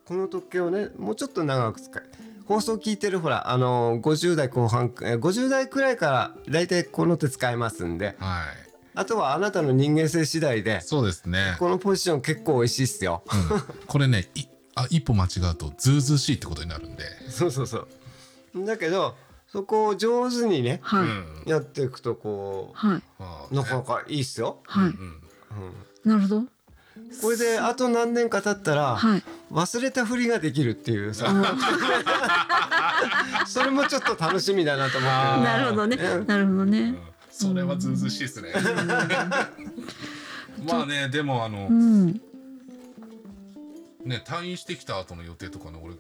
[0.06, 2.04] この時計をねもうちょっと長く使い
[2.46, 8.16] 放送聞いてるほらあの50代後半えー50代くらいから大体この手使えますんで。
[8.20, 8.72] はい。
[8.94, 11.58] あとはあなたの人間性次第でそうですね。
[11.60, 13.24] このポジション結構美味しいっすよ。
[13.52, 13.62] うん。
[13.88, 17.04] これねいあ一歩間違うとズうずうしいってことになるんで。
[17.30, 17.88] そうそうそう
[18.56, 19.16] だけど
[19.52, 21.04] そこを上手にねはい。
[21.04, 22.98] うんやっていくとこは
[23.52, 23.56] い。
[23.56, 24.84] なかなかいいっすよ、はい。
[24.86, 26.44] うんうん、なるほど。
[27.22, 29.24] これであと何年か経ったら、はい。
[29.52, 31.28] 忘れたふりができるっていうさ。
[33.48, 35.16] それもちょっと楽しみだなと思って。
[35.44, 35.98] なるほどね。
[35.98, 36.28] うん。
[36.28, 36.80] なるほどね。
[36.80, 37.00] うん。
[37.30, 38.54] それはずうずうしいですね。
[40.66, 42.22] まあねでもあのうん。
[44.06, 45.96] ね退院してきた後の予定とかね俺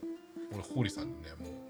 [0.54, 1.61] 俺ホーリーさんにねもうんう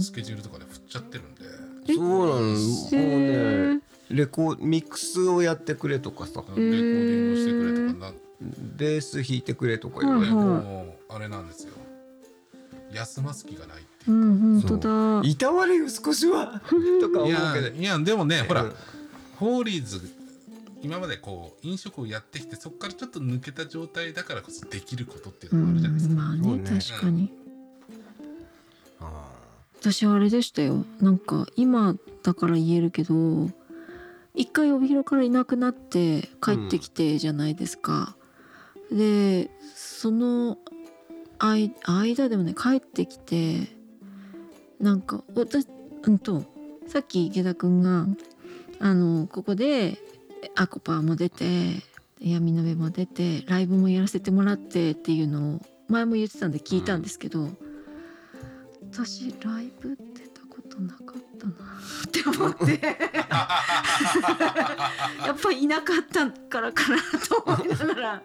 [0.00, 1.44] スケジュールとかで振っちゃってるんで。
[1.88, 3.80] えそうなのもうへね。
[4.10, 6.40] レコミックスをやってくれとかさ。
[6.40, 8.14] レコーディングをしてくれとかな
[8.76, 11.72] ベース弾いてくれとか言われて、はいもうあれなんですよ。
[12.92, 15.28] 休ます気がないってういうか、ん本当だ。
[15.28, 16.62] いたわれよ少しは。
[17.00, 17.66] とか思いうけど。
[17.66, 18.72] やいやでもねほら、うん
[19.38, 20.00] ホーリーズ
[20.82, 27.32] 今までこう飲食をやってきてそこからちょっと抜けた状態だからこそできることっていううのがあるじゃないですか、んまあね確かに。
[29.00, 29.27] あ
[29.80, 30.84] 私はあれでしたよ。
[31.00, 33.48] なんか今だから言えるけど
[34.34, 38.16] 一回帯広からいなくなって帰ってきてじゃないですか、
[38.90, 40.58] でその
[41.38, 43.68] 間でもね帰ってきて
[44.80, 45.66] なんか私
[46.02, 46.44] うんと
[46.88, 48.06] さっき池田くんが
[48.80, 49.98] あのここで
[50.56, 51.44] アコパーも出て
[52.20, 57.48] 闇の目も出てライブもやらせてもらってっていうのを前も言ってたんで聞いたんですけど、
[58.92, 61.54] 私ライブ出たことなかったなっ
[62.10, 62.80] て思って。
[65.26, 66.96] やっぱいなかったからかな
[67.28, 68.22] と思いながら。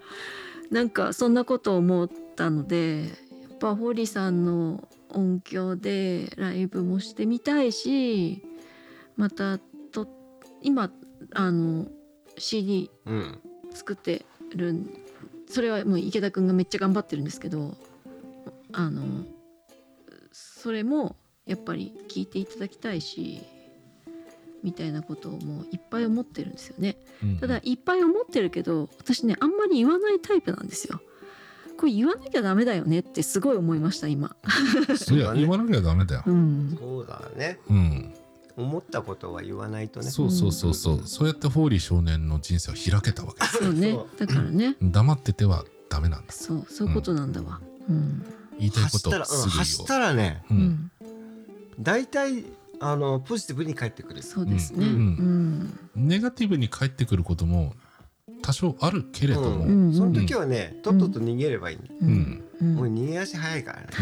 [0.71, 3.09] なんかそんなことを思ったのでや
[3.53, 8.41] っぱ堀さんの音響でライブもしてみたいし
[9.15, 9.59] また
[9.91, 10.07] と
[10.63, 10.89] 今
[11.35, 11.85] あの
[12.37, 12.89] CD
[13.71, 14.89] 作ってるん
[15.47, 17.75] それはもう池田くんがめっちゃ頑張ってるんですけど
[18.71, 19.03] あの
[20.63, 23.41] それもやっぱり聞いていただきたいし
[24.63, 26.95] みたいなことをもういっぱい思ってるんですよね。
[27.21, 31.01] うんただいっぱい思ってるけど私ねあんまり言わないタイプなんですよ。
[31.77, 34.37] これ言わなきゃダメだよねってすごい思いました今。
[35.11, 36.31] いや言わなきゃダメだよう。
[36.31, 36.77] ん。
[36.79, 38.13] そうだねうん。
[38.55, 41.01] 思ったことは言わないとねそうそうそうそう。
[41.03, 43.45] そうやってホーリー少年の人生を開けたわけ。
[43.47, 44.07] そうねそ。
[44.25, 44.77] だからね。
[44.81, 46.45] 黙っててはダメなんです。
[46.45, 47.59] そうそういうことなんだわ。
[47.89, 48.23] うん。
[48.59, 49.85] 言いたいこと走ったら、うん、をすぐ走っ。
[49.85, 50.53] たらねう。
[50.53, 50.91] うんん。
[51.79, 52.45] 大体
[52.79, 54.85] あのポジティブに返ってくるそうですね。
[54.85, 54.95] ううん
[55.63, 55.79] ん。
[55.95, 57.73] ネガティブに返ってくることも
[58.41, 62.43] 多少あるけれども、ううんんその時はね、とっとと逃げればいい、ねううんん。
[62.61, 63.87] うんもう逃げ足早いからね、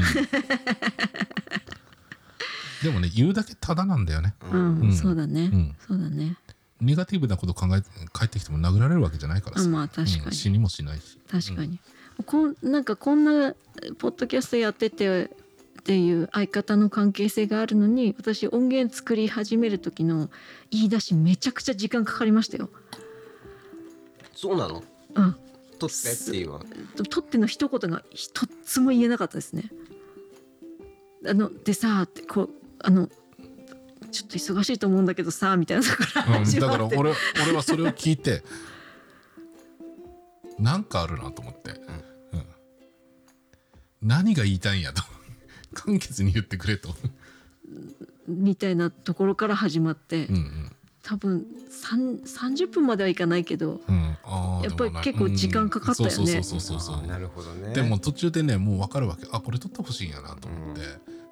[2.84, 4.34] でもね言うだけただなんだよね。
[4.52, 4.94] ううんん。
[4.96, 5.56] そうだねう。
[5.56, 5.76] ん。
[5.88, 6.36] そうだね。
[6.80, 7.82] ネガティブなこと考え
[8.14, 9.66] 帰ってきても殴られるわけじゃないからさ。
[9.66, 11.20] あまあ確かにうん死にもしないし。
[11.30, 11.80] 確かに。
[12.24, 13.56] こんなんかこんな
[13.98, 20.30] ポッドキャストやっててっていう相方の関係性があるのに私音源作り始める時の
[20.70, 22.70] 言い出しめちゃくちゃ時間かかりましたよ。
[24.36, 24.84] そうなの？
[25.16, 25.36] うん。
[25.80, 26.60] 取ってっていうの
[27.10, 29.72] とっての一言が一つも言えなかったですね。
[31.26, 33.10] あのでさってこうあの
[34.12, 35.96] ちょっと忙しいと思うんだけどさみたいなだ
[36.68, 38.44] から俺俺はそれを聞いて
[40.60, 42.04] なんかあるなと思って、うん
[44.02, 45.04] 何が言いたいんやと。
[45.74, 46.94] 簡潔に言ってくれと、
[48.28, 50.72] みたいなところから始まって、うんうん。
[51.04, 53.82] 多分3 30分まではいかないけど。
[53.88, 54.18] うん、
[54.64, 56.42] やっぱり結構時間かかったよね。
[57.08, 57.74] なるほどね。
[57.74, 59.26] でも途中でねもう分かるわけ。
[59.32, 60.82] あこれ撮ってほしいんやなと思って、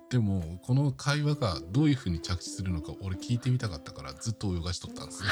[0.10, 5.29] でもこの会話がどういうふうに着地するのか俺聞いてみたかったからずっと泳がしとったんですね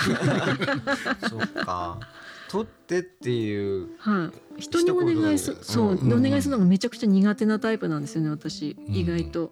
[1.30, 2.00] そっか
[2.50, 6.14] 取ってっていうはい、人にお願いす一言でそう、うん。
[6.14, 8.96] お願いするのがめちゃくちゃ苦手なタイプなんですよね私うん。
[8.96, 9.52] 意外と、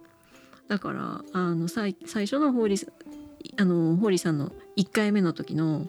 [0.67, 2.87] だからあの最最初のホーリー
[3.57, 5.87] あのホーリーさんの1回目の時の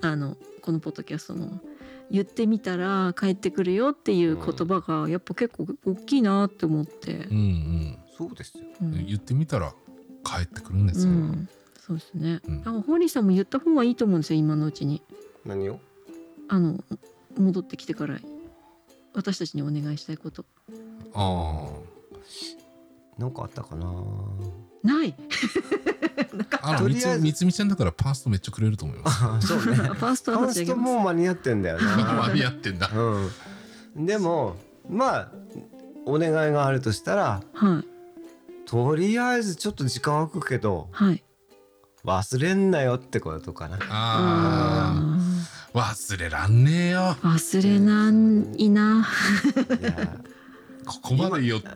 [0.00, 1.60] あのこのポッドキャストの
[2.10, 7.12] 言ってみたら帰ってくるよっていう言葉がやっぱ結構大きいなって思って。
[7.30, 8.64] う、んそうですよ。
[8.82, 8.94] うん。
[8.94, 9.74] うん言ってみたら
[10.24, 11.48] 帰ってくるんですよ、うん。
[11.78, 12.58] そうですね、うん。
[12.58, 15.02] だからホーリーさんも言った方がいいと思うんですよ今のうちに。
[15.44, 15.80] 何を？
[16.48, 16.82] あの
[17.36, 18.18] 戻ってきてから
[19.14, 20.44] 私たちにお願いしたいこと。
[21.14, 21.68] あ
[23.18, 23.92] なんかあったかな。
[24.82, 25.14] ない。
[26.62, 27.24] ああのみつとりあえず。
[27.24, 29.24] みつみちゃんだからパーストめっちゃくれると思います。
[29.24, 29.74] あそうね。
[29.74, 32.90] ファーストはーストもう間に合ってんだよ 間なに合ってんだ。
[32.94, 34.06] うん。
[34.06, 34.56] でも
[34.88, 35.32] まあ
[36.06, 37.84] お願いがあるとしたらはい。
[38.66, 41.24] とりあえずちょっと時間空くけどはい。
[42.04, 43.76] 忘れんなよってことかな。
[43.76, 45.17] あああ
[45.78, 47.00] 忘れらんねえよ。
[47.00, 48.10] ー忘れな
[48.58, 49.06] いな。
[49.80, 50.20] い や
[50.84, 51.70] ここまでよ今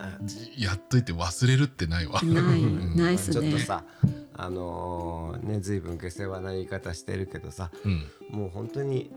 [0.57, 2.21] やっといて忘れるってないわ。
[2.21, 2.97] ないうん。
[2.97, 3.33] ないっすね。
[3.33, 3.85] ちょっとさ
[4.33, 8.03] あのーね随分下世話な言い方してるけどさうん。
[8.29, 9.09] もう本当に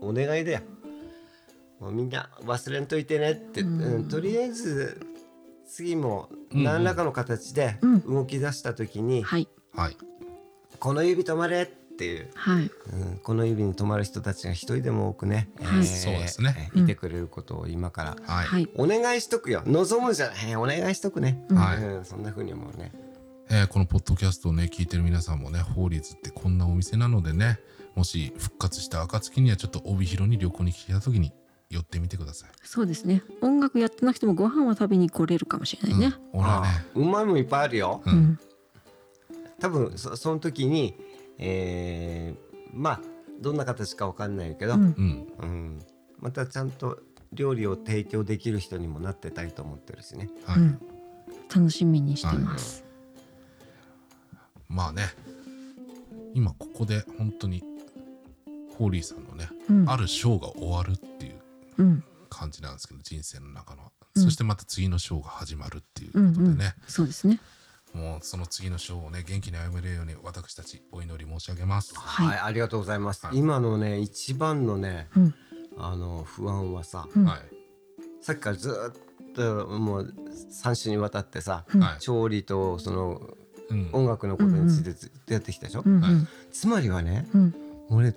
[0.00, 0.60] お願いだよ。
[1.80, 3.82] もうみんな忘れんといてねって、うん。
[3.82, 5.04] うんとりあえず
[5.68, 6.64] 次もうんうん。
[6.64, 8.00] 何らかの形でうん。
[8.02, 9.48] 動き出した時に、はい。
[9.74, 9.96] はい。
[10.78, 12.70] この指止まれっていう、はい。
[12.92, 15.86] うん、この指に止まる人たちが一人でも多くね、はい。
[15.86, 16.70] そうですね。
[16.74, 18.68] えーいてくれることを今からはい、はい。
[18.74, 19.62] お願いしとくよ。
[19.66, 20.56] 望むじゃない。
[20.56, 21.56] お願いしとくね、うん。
[21.56, 21.78] はい。
[21.78, 22.92] うん、そんな風に思うね。
[23.48, 27.60] えーこのポッドキャストをね聞いてる皆さんもね法律ってこんなお店なのでね
[27.94, 31.32] もし復活した暁にはちょっと帯広に旅行に来た時に
[31.70, 33.22] 寄ってみてください、そうですね。
[33.42, 36.14] 音楽やってなくてもご飯は食べに来れるかもしれないね。
[36.32, 36.68] うん、俺はね。
[36.68, 37.38] あうまいもん。
[37.38, 38.16] いっぱいあるよううん。
[38.16, 38.38] ん。
[39.58, 40.94] 多分そその時に、
[41.38, 43.00] えーまあ
[43.40, 44.80] どんな形かわかんないけど、うん。
[44.80, 45.26] うん。
[45.38, 45.78] うん。
[46.20, 46.98] またちゃんと
[47.32, 50.30] 料理を提供できる人にもなってたいと思ってるしね。
[50.44, 50.80] はい、うん。
[51.54, 52.84] 楽しみにしてます。
[54.68, 55.08] まあね。
[56.34, 57.62] 今ここで本当に
[58.76, 59.90] ホーリーさんのね、うん。
[59.90, 61.34] あるショーが終わるっていう
[61.78, 62.04] うん。
[62.28, 64.22] 感じなんですけど人生の中の、うん。
[64.22, 66.34] そしてまた次のショーが始まるっていううんうん。
[66.34, 66.74] ことでね、。
[66.86, 67.38] そうですね。
[67.96, 71.94] もうその次のショーをね元気に歩めるように私たちお祈り申し上げます。
[71.96, 72.38] はい。
[72.38, 73.38] ありがとうございます、はい。
[73.38, 75.34] 今のね一番のねうん。
[75.78, 77.24] あの不安はさ、うん。
[77.24, 77.40] はい。
[78.20, 78.92] さっきからずーっ
[79.34, 80.14] ともう
[80.62, 81.80] 3週にわたってさ、うん。
[81.80, 82.00] はい。
[82.00, 83.20] 調理とその
[83.70, 83.90] うん。
[83.92, 86.12] 音楽のことについてずっとやってきたでしょ、うんはい。
[86.52, 87.54] つまりはねうん。
[87.88, 88.14] 俺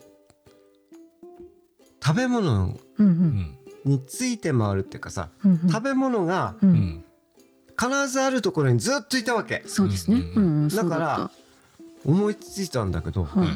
[2.03, 2.77] 食べ物
[3.85, 5.69] について回るっていうかさ、うんうん。
[5.69, 7.05] 食べ物がううんん
[7.79, 9.63] 必ずあるところにずっといたわけ。
[9.65, 10.21] そうですね。
[10.75, 11.31] だから
[12.03, 13.47] 思いついたんだけど、はい。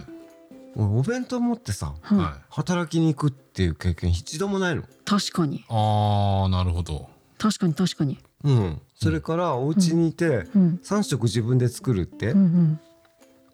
[0.76, 2.18] お弁当持ってさはい。
[2.18, 4.84] は働きに行くっていう経験一度もないの。
[5.06, 5.66] 確かに。
[5.68, 7.10] ああなるほど。
[7.38, 8.18] 確かに確かに。
[8.46, 10.80] うん、それからお家にいてうん。
[10.84, 12.80] 3食自分で作るって、うんうん。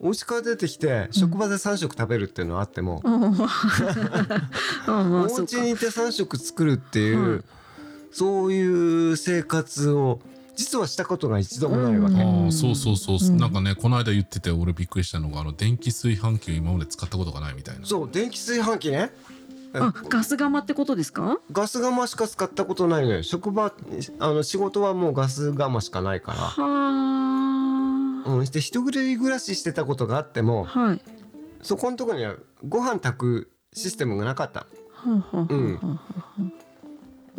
[0.01, 3.23] お家から出てきて職場で3食食べるっていうのはあっても、うん。
[4.88, 7.41] お家にいて3食作るっていう、はい。
[8.12, 10.19] そういう生活を
[10.59, 12.15] 実はしたことが一度もないわけ。
[12.15, 12.45] うん。
[12.45, 13.37] ああそうそうそう、うん。
[13.37, 17.85] なんかねこの間言ってて俺びっくりしたのがあの電気炊飯器を今まで使ったことがないみたいな。
[17.85, 19.11] そう電気炊飯器ね。
[19.71, 21.39] あガス釜ってことですか？
[21.53, 23.23] ガス釜しか使ったことないのよ。
[23.23, 23.71] 職場
[24.19, 26.55] あの仕事はもうガス釜しかないかは
[28.25, 31.01] ら、うん、して一人暮らししてたことがあってもあはい。
[31.61, 32.35] そこのところには
[32.67, 34.61] ご飯炊くシステムがなかった。
[34.61, 34.67] は
[35.05, 35.87] あはあはあうんはあ。
[35.87, 35.99] は
[36.39, 36.68] あ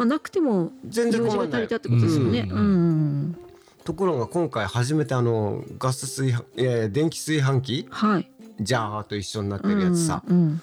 [0.00, 1.64] まあなくても全然困らない。
[1.64, 2.48] ってことですよね。
[2.50, 3.22] ううん。
[3.32, 3.36] ん
[3.84, 8.30] ところが今回初めてあのガス炊飯、えー電気炊飯器はい。
[8.60, 10.62] ジャーと一緒になってるやつさ、うんうん。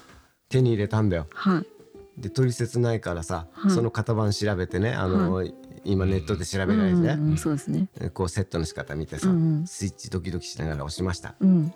[0.49, 1.27] 手に入れたんだよ。
[1.35, 1.65] はい。
[2.19, 3.71] で取説ないからさ、はい。
[3.71, 5.43] その型番調べてねあの、
[5.85, 7.89] 今ネットで調べられてね、うんうんそうですね。
[8.15, 9.67] こうセットの仕方見てさ、うんうん。
[9.67, 11.35] スイッチドキドキしながら押しました。
[11.39, 11.71] うん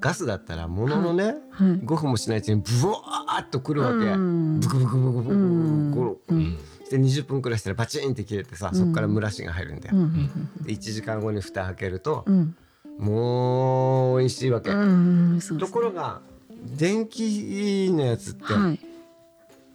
[0.00, 1.34] ガスだったらもののね、はい。
[1.80, 4.60] 5分もしないうちにブワーっとくるわけ、うん。
[4.60, 6.58] ブクブクブクブクブクうんゴロうん。
[6.90, 10.02] で20分くらいしたらバチンって切れてさ、そこから蒸らしが入るんだよ、うん。
[10.02, 10.64] うん。
[10.64, 12.56] で1時間後に蓋開けるとう、ん。
[12.98, 15.32] もう美味しいわけ、うん。
[15.34, 15.40] うん。
[15.40, 16.20] そうでとすころが
[16.76, 18.80] 電気のやつって、はい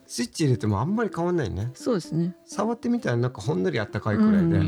[0.08, 1.72] スイッチ入れてもあんまり変わんないね。
[1.74, 2.36] そうですね。
[2.46, 4.60] 触ってみたらなんかほんのりあったかいくらいで、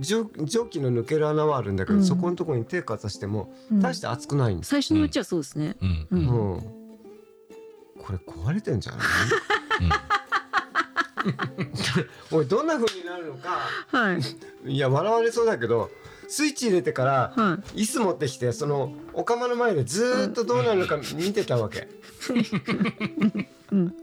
[0.00, 2.04] 蒸蒸気の抜ける穴はあるんだけど、うん。
[2.04, 5.76] そこのところに手かざしてもうん大して熱くないんです、最初のうちはそうですね。
[5.82, 5.88] うん。
[5.88, 6.26] ううん。
[6.26, 6.60] んうん。
[8.02, 9.00] これ壊れてんじゃない？
[12.32, 13.58] おいどんな風になるのか。
[13.88, 14.14] は
[14.64, 14.72] い。
[14.72, 15.90] いや笑われそうだけど
[16.28, 21.78] スイッチ入れてからは椅子持ってきてそのお釜の前でずーっとどうなるのか見てたわけ。
[21.80, 21.82] い
[23.72, 23.94] うん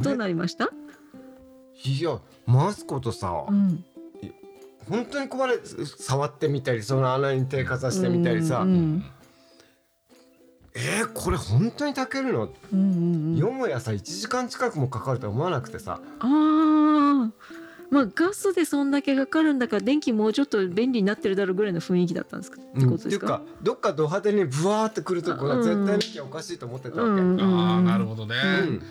[0.00, 0.70] どうなりました？
[1.84, 3.84] いやマスコとさ、うん。
[4.88, 9.04] 本当に壊れ触ってみたりその穴に手かざしてみたりさ、うん
[10.74, 13.36] えー、これ本当に炊けるの、うんうんうん。
[13.36, 16.00] よもやさ1時間近くもかかるとは思わなくてさ。
[16.20, 17.30] ああ
[17.92, 22.60] まあガスでそんだけかかるんだから電気もうちょっと便利になってるだろうぐらいの雰囲気だったんですか？
[22.60, 23.36] ってことですか？
[23.36, 27.20] っていうかどっかド派手にブワーってくるとこが絶対なきゃおかしいと思ってたわけ。
[27.20, 28.34] うんああなるほどね、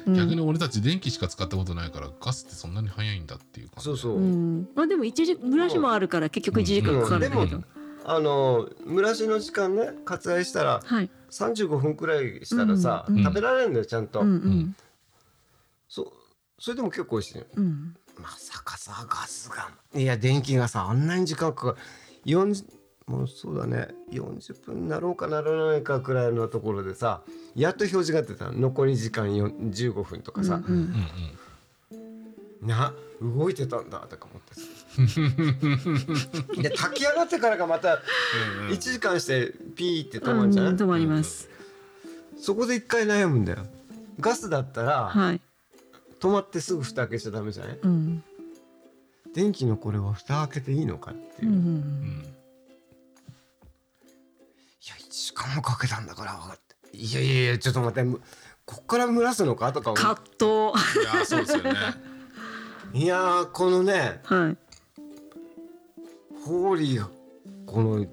[0.06, 0.14] うん。
[0.14, 3.86] 逆に俺たち電気しか使ったことないからガスってそんなに早いんだっていう感じ。
[3.86, 4.70] そうそう、うん。
[4.76, 7.42] まあでも一時蒸らしもあるから結局1時間かかるんだけど。
[7.42, 7.50] うん。
[7.62, 7.68] で
[8.04, 11.10] あの蒸らしの時間ね割愛したらはい。
[11.32, 14.76] 35分くらいしたらさ、うん食べられるんだよちゃんと、うんうん。
[15.88, 16.12] そ
[16.60, 21.78] それでも結構美味しいのうんまさかさガスがいや電気がさあんなに時間かかる。
[22.26, 22.66] 40
[23.08, 23.90] もうそうだね。
[24.12, 27.22] 40分になろうかならないかくらいのところでさ
[27.56, 28.46] やっと表示が出た。
[28.52, 30.96] の残り時間よ15分とかさ、うんうん
[32.62, 34.62] な動いてたんだとか思ってさ。
[36.62, 38.00] で炊き上がってからがまた
[38.70, 41.50] 1時間してピーって止まるじゃない、うん止まります。
[42.38, 43.66] そこで一回悩むんだよ。
[44.20, 45.42] ガスだったらはい
[46.22, 47.80] 止まってすぐ蓋開けちゃダメじゃない？
[47.82, 48.24] うん。
[49.34, 51.52] 電気のこれは蓋開けていいのかっていう。
[51.52, 51.66] う、いんうん。
[51.66, 52.24] うん。
[54.88, 56.60] や1時間もかけたんだから分かっ
[56.92, 56.98] て。
[56.98, 58.22] いやいやいやちょっと待ってむ
[58.66, 59.74] こっから蒸らすのか？
[59.74, 60.46] とか思葛藤。
[61.16, 61.72] いやそうですよね。
[62.94, 64.58] ういやーこのねはい。
[66.46, 67.10] ホーリーが
[67.66, 68.06] この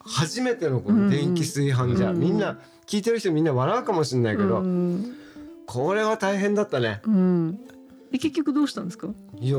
[0.00, 5.16] 初めてのこの電気炊飯じゃ、うんみんな聞いてる人みんな笑うかもしれないけど、うん
[5.66, 7.00] これは大変だったね。
[7.04, 7.60] うん。
[8.10, 9.08] で結局どうしたんですか？
[9.38, 9.56] いや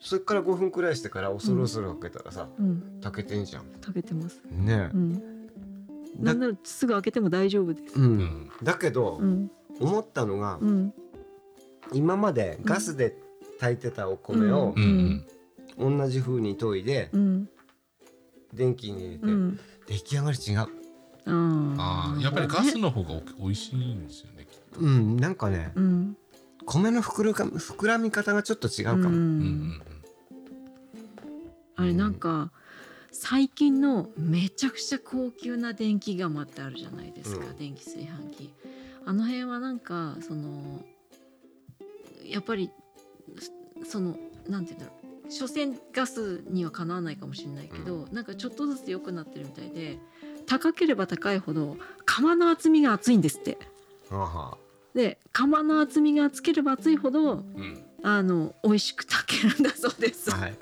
[0.00, 3.00] それから5分くらいしてから恐る恐る開けたらさ、うん。
[3.02, 3.64] 炊けてんじゃん。
[3.82, 4.40] 炊けてます。
[4.50, 4.90] ね。
[4.90, 5.22] え、うん。
[6.18, 7.98] なんならすぐ開けても大丈夫です。
[7.98, 8.04] うん。
[8.04, 9.50] うんだけど、うん。
[9.78, 10.94] 思ったのが、うん。
[11.92, 13.16] 今までガスで
[13.58, 15.24] 炊いてたお米をうん。
[15.78, 15.98] うん。
[15.98, 17.48] 同じ風に研いでうん。
[18.54, 19.60] 電気に入れて、うん。
[19.86, 20.58] 出来上がり違う。
[20.58, 20.66] あ
[21.26, 24.39] ああやっぱりガスの方がお美味しいんですよね
[24.78, 26.16] うんなんかねうん。
[26.66, 29.82] 米の膨らか膨らみ方がちょっと違うかも、うんうんうん。
[31.76, 32.52] あれなんか
[33.10, 37.56] 最近のめちゃくちゃ高級な電気釜ってあるじゃないですか、うん。
[37.56, 38.52] 電気炊飯器。
[39.04, 40.84] あの辺はなんかその
[42.24, 42.70] やっぱり
[43.82, 44.16] そその
[44.48, 44.92] なんて言うんだろ
[45.26, 45.32] う。
[45.32, 49.98] 所詮ガスにはかなわないかもしれないけど、なんかちょっとずつ良くなってるみたいで
[50.46, 53.56] 高ければ高いほど釜の厚みが厚いんですって。
[54.94, 57.84] で釜の厚みが厚ければ厚いほどうん。
[58.02, 60.30] あの美味しく炊けるんだそうです。
[60.30, 60.50] はい。
[60.50, 60.58] うん。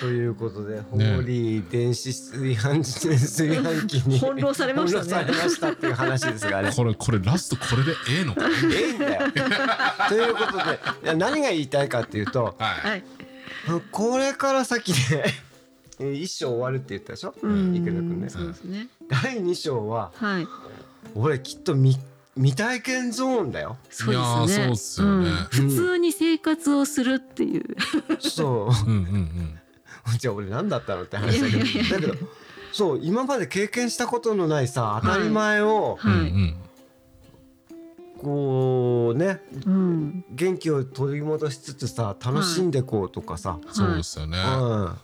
[0.00, 5.04] ということで、ホーリー電子炊飯炊飯器に翻弄されましたね。
[5.04, 6.72] 翻弄されましたっていう話ですがね。
[6.74, 9.32] これこれラストこれでええのかええんだよ。
[10.08, 12.88] ということでいや何が言いたいかっていうとはい。
[12.88, 13.04] はい。
[13.92, 15.34] これから先で
[15.98, 17.76] えー一章終わるって言ったでしょ、うん。
[17.76, 18.30] 池田君ね。
[18.30, 18.88] そうですね。
[19.22, 20.48] 第二章ははい。
[21.14, 21.98] 俺きっと未
[22.36, 23.76] 未体験ゾーンだよ。
[23.90, 24.64] そうですね。
[24.66, 25.30] そうっすよね。
[25.30, 25.32] ん。
[25.50, 27.76] 普通に生活をするっていう。
[28.20, 28.90] そう。
[28.90, 29.60] んうんうん。
[30.14, 31.58] うじゃあ俺何だったのって話だけど。
[31.58, 31.98] いやいやいや。
[31.98, 32.14] だけど
[32.72, 36.30] そう今まで経験したことのないさ当たり前をうんはい。
[36.30, 36.56] うん
[38.18, 40.24] こうねうん。
[40.30, 44.98] 元気を取り戻しつつさ楽しんでこうとかさ、そうですよね、うん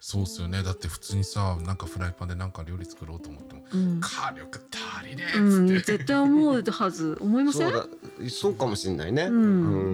[0.00, 0.62] そうっすよね。
[0.62, 4.00] だって普通にさなんかフライパンでなんか料理作ろうと思ってもうん。
[4.00, 4.60] 火力
[4.98, 7.18] 足りねえうんっつって、絶対思うはず。
[7.20, 7.70] 思いません？
[7.70, 7.88] そう
[8.20, 8.30] だ。
[8.30, 9.34] そうかもしんないね、うん。
[9.34, 9.42] う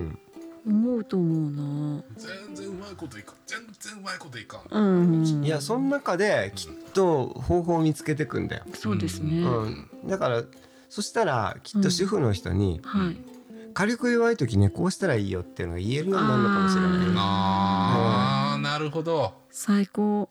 [0.09, 0.19] ん。
[0.67, 2.03] 思うと思うな。
[2.17, 3.35] 全然うまいこといかん。
[3.47, 5.45] 全然うまいこといかん、うん。
[5.45, 10.43] いやその中できっと方法を見つけてくんだよ、そうですね、うん、だから
[10.89, 13.17] そしたらきっと主婦の人にはい
[13.77, 17.15] 火力弱い時ねこうしたらいいよっていうのが言えるようになるのかもしれないね。
[17.19, 19.35] あーなるほど。
[19.51, 20.31] 最高。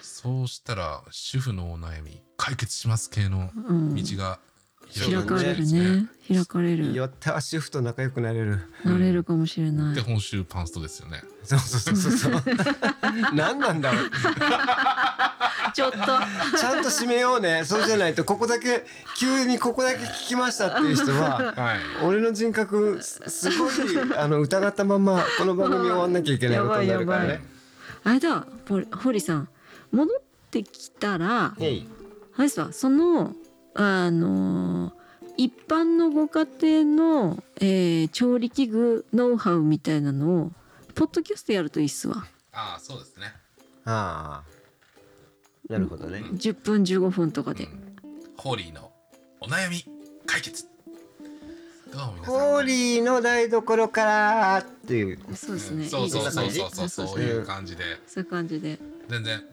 [0.00, 4.16] そうしたら主婦のお悩み解決します系のうん道が。
[4.16, 4.55] 開かれる
[4.94, 6.06] 開かれるね。
[6.28, 6.94] 開かれる。
[6.94, 8.60] やったー主婦と仲良くなれる。
[8.84, 9.94] なれるかもしれない。
[9.94, 11.22] で本州パンストですよね。
[11.44, 12.42] そうそうそうそうそう。
[13.34, 14.10] 何なんだろう。
[15.74, 15.98] ちょっと。
[15.98, 17.64] ちゃんと締めようね。
[17.64, 18.84] そうじゃないとここだけ
[19.16, 21.78] 急にここだけ聞きましたっていう人ははい。
[22.04, 23.72] 俺の人格すすごい
[24.16, 27.28] あの疑ったままこの番組終わんなきゃいけないことになるからやばい。
[27.30, 27.44] やね。
[28.04, 28.46] あれだ
[29.02, 29.48] 堀さん
[29.92, 31.82] 戻ってきたらあれ
[32.38, 33.34] ですわその
[33.78, 34.92] あの
[35.36, 36.46] 一般のご家
[36.84, 40.52] 庭の、えー調理器具ノウハウみたいなのを
[40.94, 42.26] ポッドキャストやるといいっすわ。
[42.52, 43.26] ああそうですね。
[43.84, 44.42] あ
[45.68, 46.20] あなるほどね。
[46.32, 47.68] 10分15分とかで、
[48.36, 48.90] ホーリーの
[49.40, 49.84] お悩み
[50.24, 50.64] 解決。
[51.92, 52.34] どうも皆さん。
[52.34, 55.18] ホーリーの台所からっていう。
[55.34, 56.88] そうですね、そうそうそういいですねそう。
[56.88, 57.84] そうそういう感じで。
[58.06, 58.78] そういう感じで。
[59.08, 59.44] 全然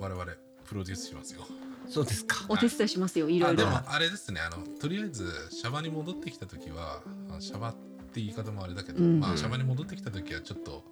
[0.00, 0.24] 我々
[0.64, 1.46] プロデュースしますよ
[1.90, 2.46] そうですか。
[2.48, 3.66] お手伝いしますよいろいろ。
[3.66, 7.02] あでもあれですねあのとりあえずシャバに戻ってきた時は
[7.36, 9.20] あシャバって言い方もあれだけど、うん。
[9.20, 10.84] まあシャバに戻ってきた時はちょっと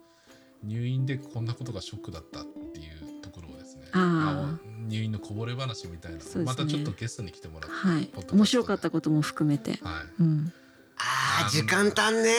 [0.65, 2.45] 入院でこんなことがショックだったっ
[2.75, 3.85] ていうところをですね
[4.89, 6.25] 入院のこぼれ話みたいなね。
[6.45, 8.11] またちょっとゲストに来てもらって、はい。
[8.33, 9.81] 面白かったことも含めて、はい。
[10.21, 10.53] うん、
[10.97, 12.35] ああ時間足んね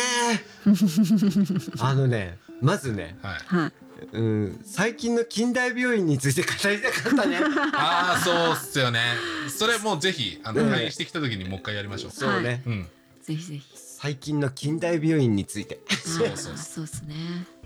[0.66, 1.72] ー。
[1.86, 3.40] あのねまずね、はい。
[3.46, 7.40] はいうん、最近の近代病院について語りたかったね。
[7.74, 9.02] ああそうっすよね。
[9.50, 10.72] それもうぜひあのうん。
[10.72, 12.88] 退院してきた時にもう一回やりましょう、そうね、うん。
[13.24, 13.64] ぜひぜひ。
[13.76, 15.80] 最近の近代病院について。
[15.90, 17.16] そうそうそうですね。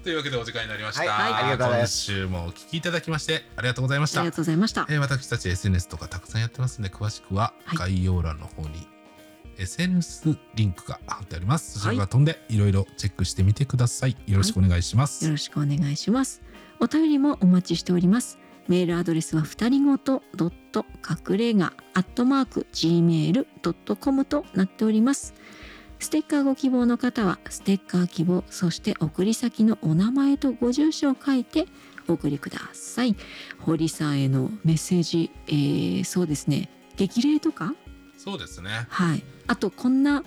[0.04, 1.32] というわけでお時間になりました、はい。
[1.34, 2.12] はいありがとうございます。
[2.12, 4.22] 今週もお聞きいただきましてありがとうございました。
[4.22, 4.86] ありがとうございました。
[4.90, 7.78] えー私たち SNS とかたくさんやってますんで詳しくははい。
[7.78, 8.88] 概要欄の方に
[9.58, 14.18] SNS リンクが貼ってあります、そちらから飛んでいろいろチェックしてみてください。
[14.28, 16.42] よろしくお願いします、よろしくお願いします。
[16.80, 18.40] お便りもお待ちしております。
[18.68, 20.86] メールアドレスは二人ごとドット
[21.30, 25.34] 隠れ家アットマーク gmail.com となっております。
[26.00, 31.66] ステッカーご希望の方はステッカー希望そして送り先のお名前とご住所を書いて
[32.08, 33.16] お送りください。
[33.60, 36.70] 堀さんへのメッセージ、えーそうですね。
[36.96, 37.74] 激励とか
[38.24, 38.88] そうですね。
[38.88, 39.24] はい。
[39.48, 40.24] あとこんな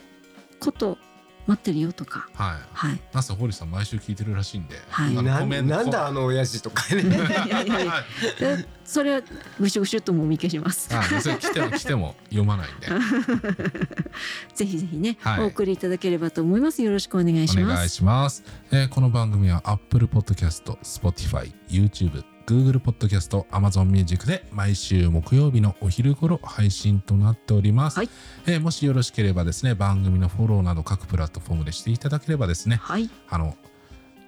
[0.61, 0.99] こと
[1.47, 2.29] 待ってるよとか。
[2.35, 2.63] はい。
[2.75, 3.01] はい。
[3.15, 5.15] なんせ堀さん毎週聞いてるらしいんで、はい。
[5.15, 7.01] なんだあの親父とかね。
[7.03, 7.93] いやいやいや。
[7.93, 8.05] はい
[8.39, 9.23] でそれは
[9.59, 10.95] ぐしゅぐしゅっともみ消します。
[10.95, 11.23] はい。
[11.23, 12.87] それ来ても来ても読まないんで。
[14.55, 15.41] ぜひぜひね、はい。
[15.45, 16.83] お送りいただければと思います。
[16.83, 17.89] よろしくお願いしお願います。
[17.89, 28.09] します、えーこの番組は Apple Podcast、Spotify、YouTube、Google Podcast、Amazon Music で毎週木曜日のお昼頃配信となっております、はい。
[28.47, 32.77] えーもしよろしければですね番組のフォローなど各プラットフォームでしていただければですね。
[32.77, 33.57] はい、あの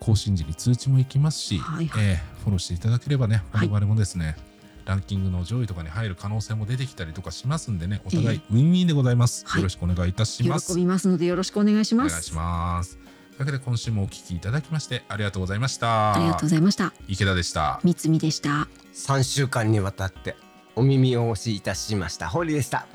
[0.01, 2.05] 更新時に通知も行きますし、はいはい。
[2.05, 3.69] えーフォローしていただければねはい。
[3.69, 4.37] 我々もですね、
[4.85, 9.61] ランキングの上位とかに入る可能性も出てきたりとかしますんでねお互いえウィンウィンでございます、はい。
[9.61, 10.73] よろしくお願いいたします。
[10.73, 12.12] 喜びますのでよろしくお願いします。
[12.12, 13.08] お願いします。
[13.39, 16.12] というわけで今週もお聞きいただきましてありがとうございました。
[16.12, 16.93] ありがとうございました。
[17.07, 17.78] 池田でした。
[17.84, 18.66] みつみでした。
[18.95, 20.34] 3週間にわたって
[20.74, 22.26] お耳をおしいたしました。
[22.26, 22.89] ホーリーでした。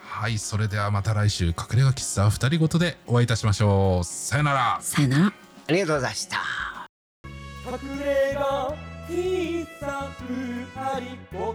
[0.00, 4.04] はい、それではまた来週隠れ家喫茶二人ごとでお会いいたしましょう。
[4.04, 4.78] さよなら。
[4.80, 5.26] さよなら。
[5.26, 5.32] あ
[5.72, 6.38] りがとうございました。
[7.64, 8.74] 隠れ家
[9.08, 11.54] 喫茶二人ご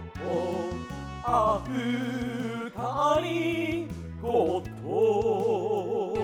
[1.22, 3.90] あ二人
[4.22, 6.15] ごと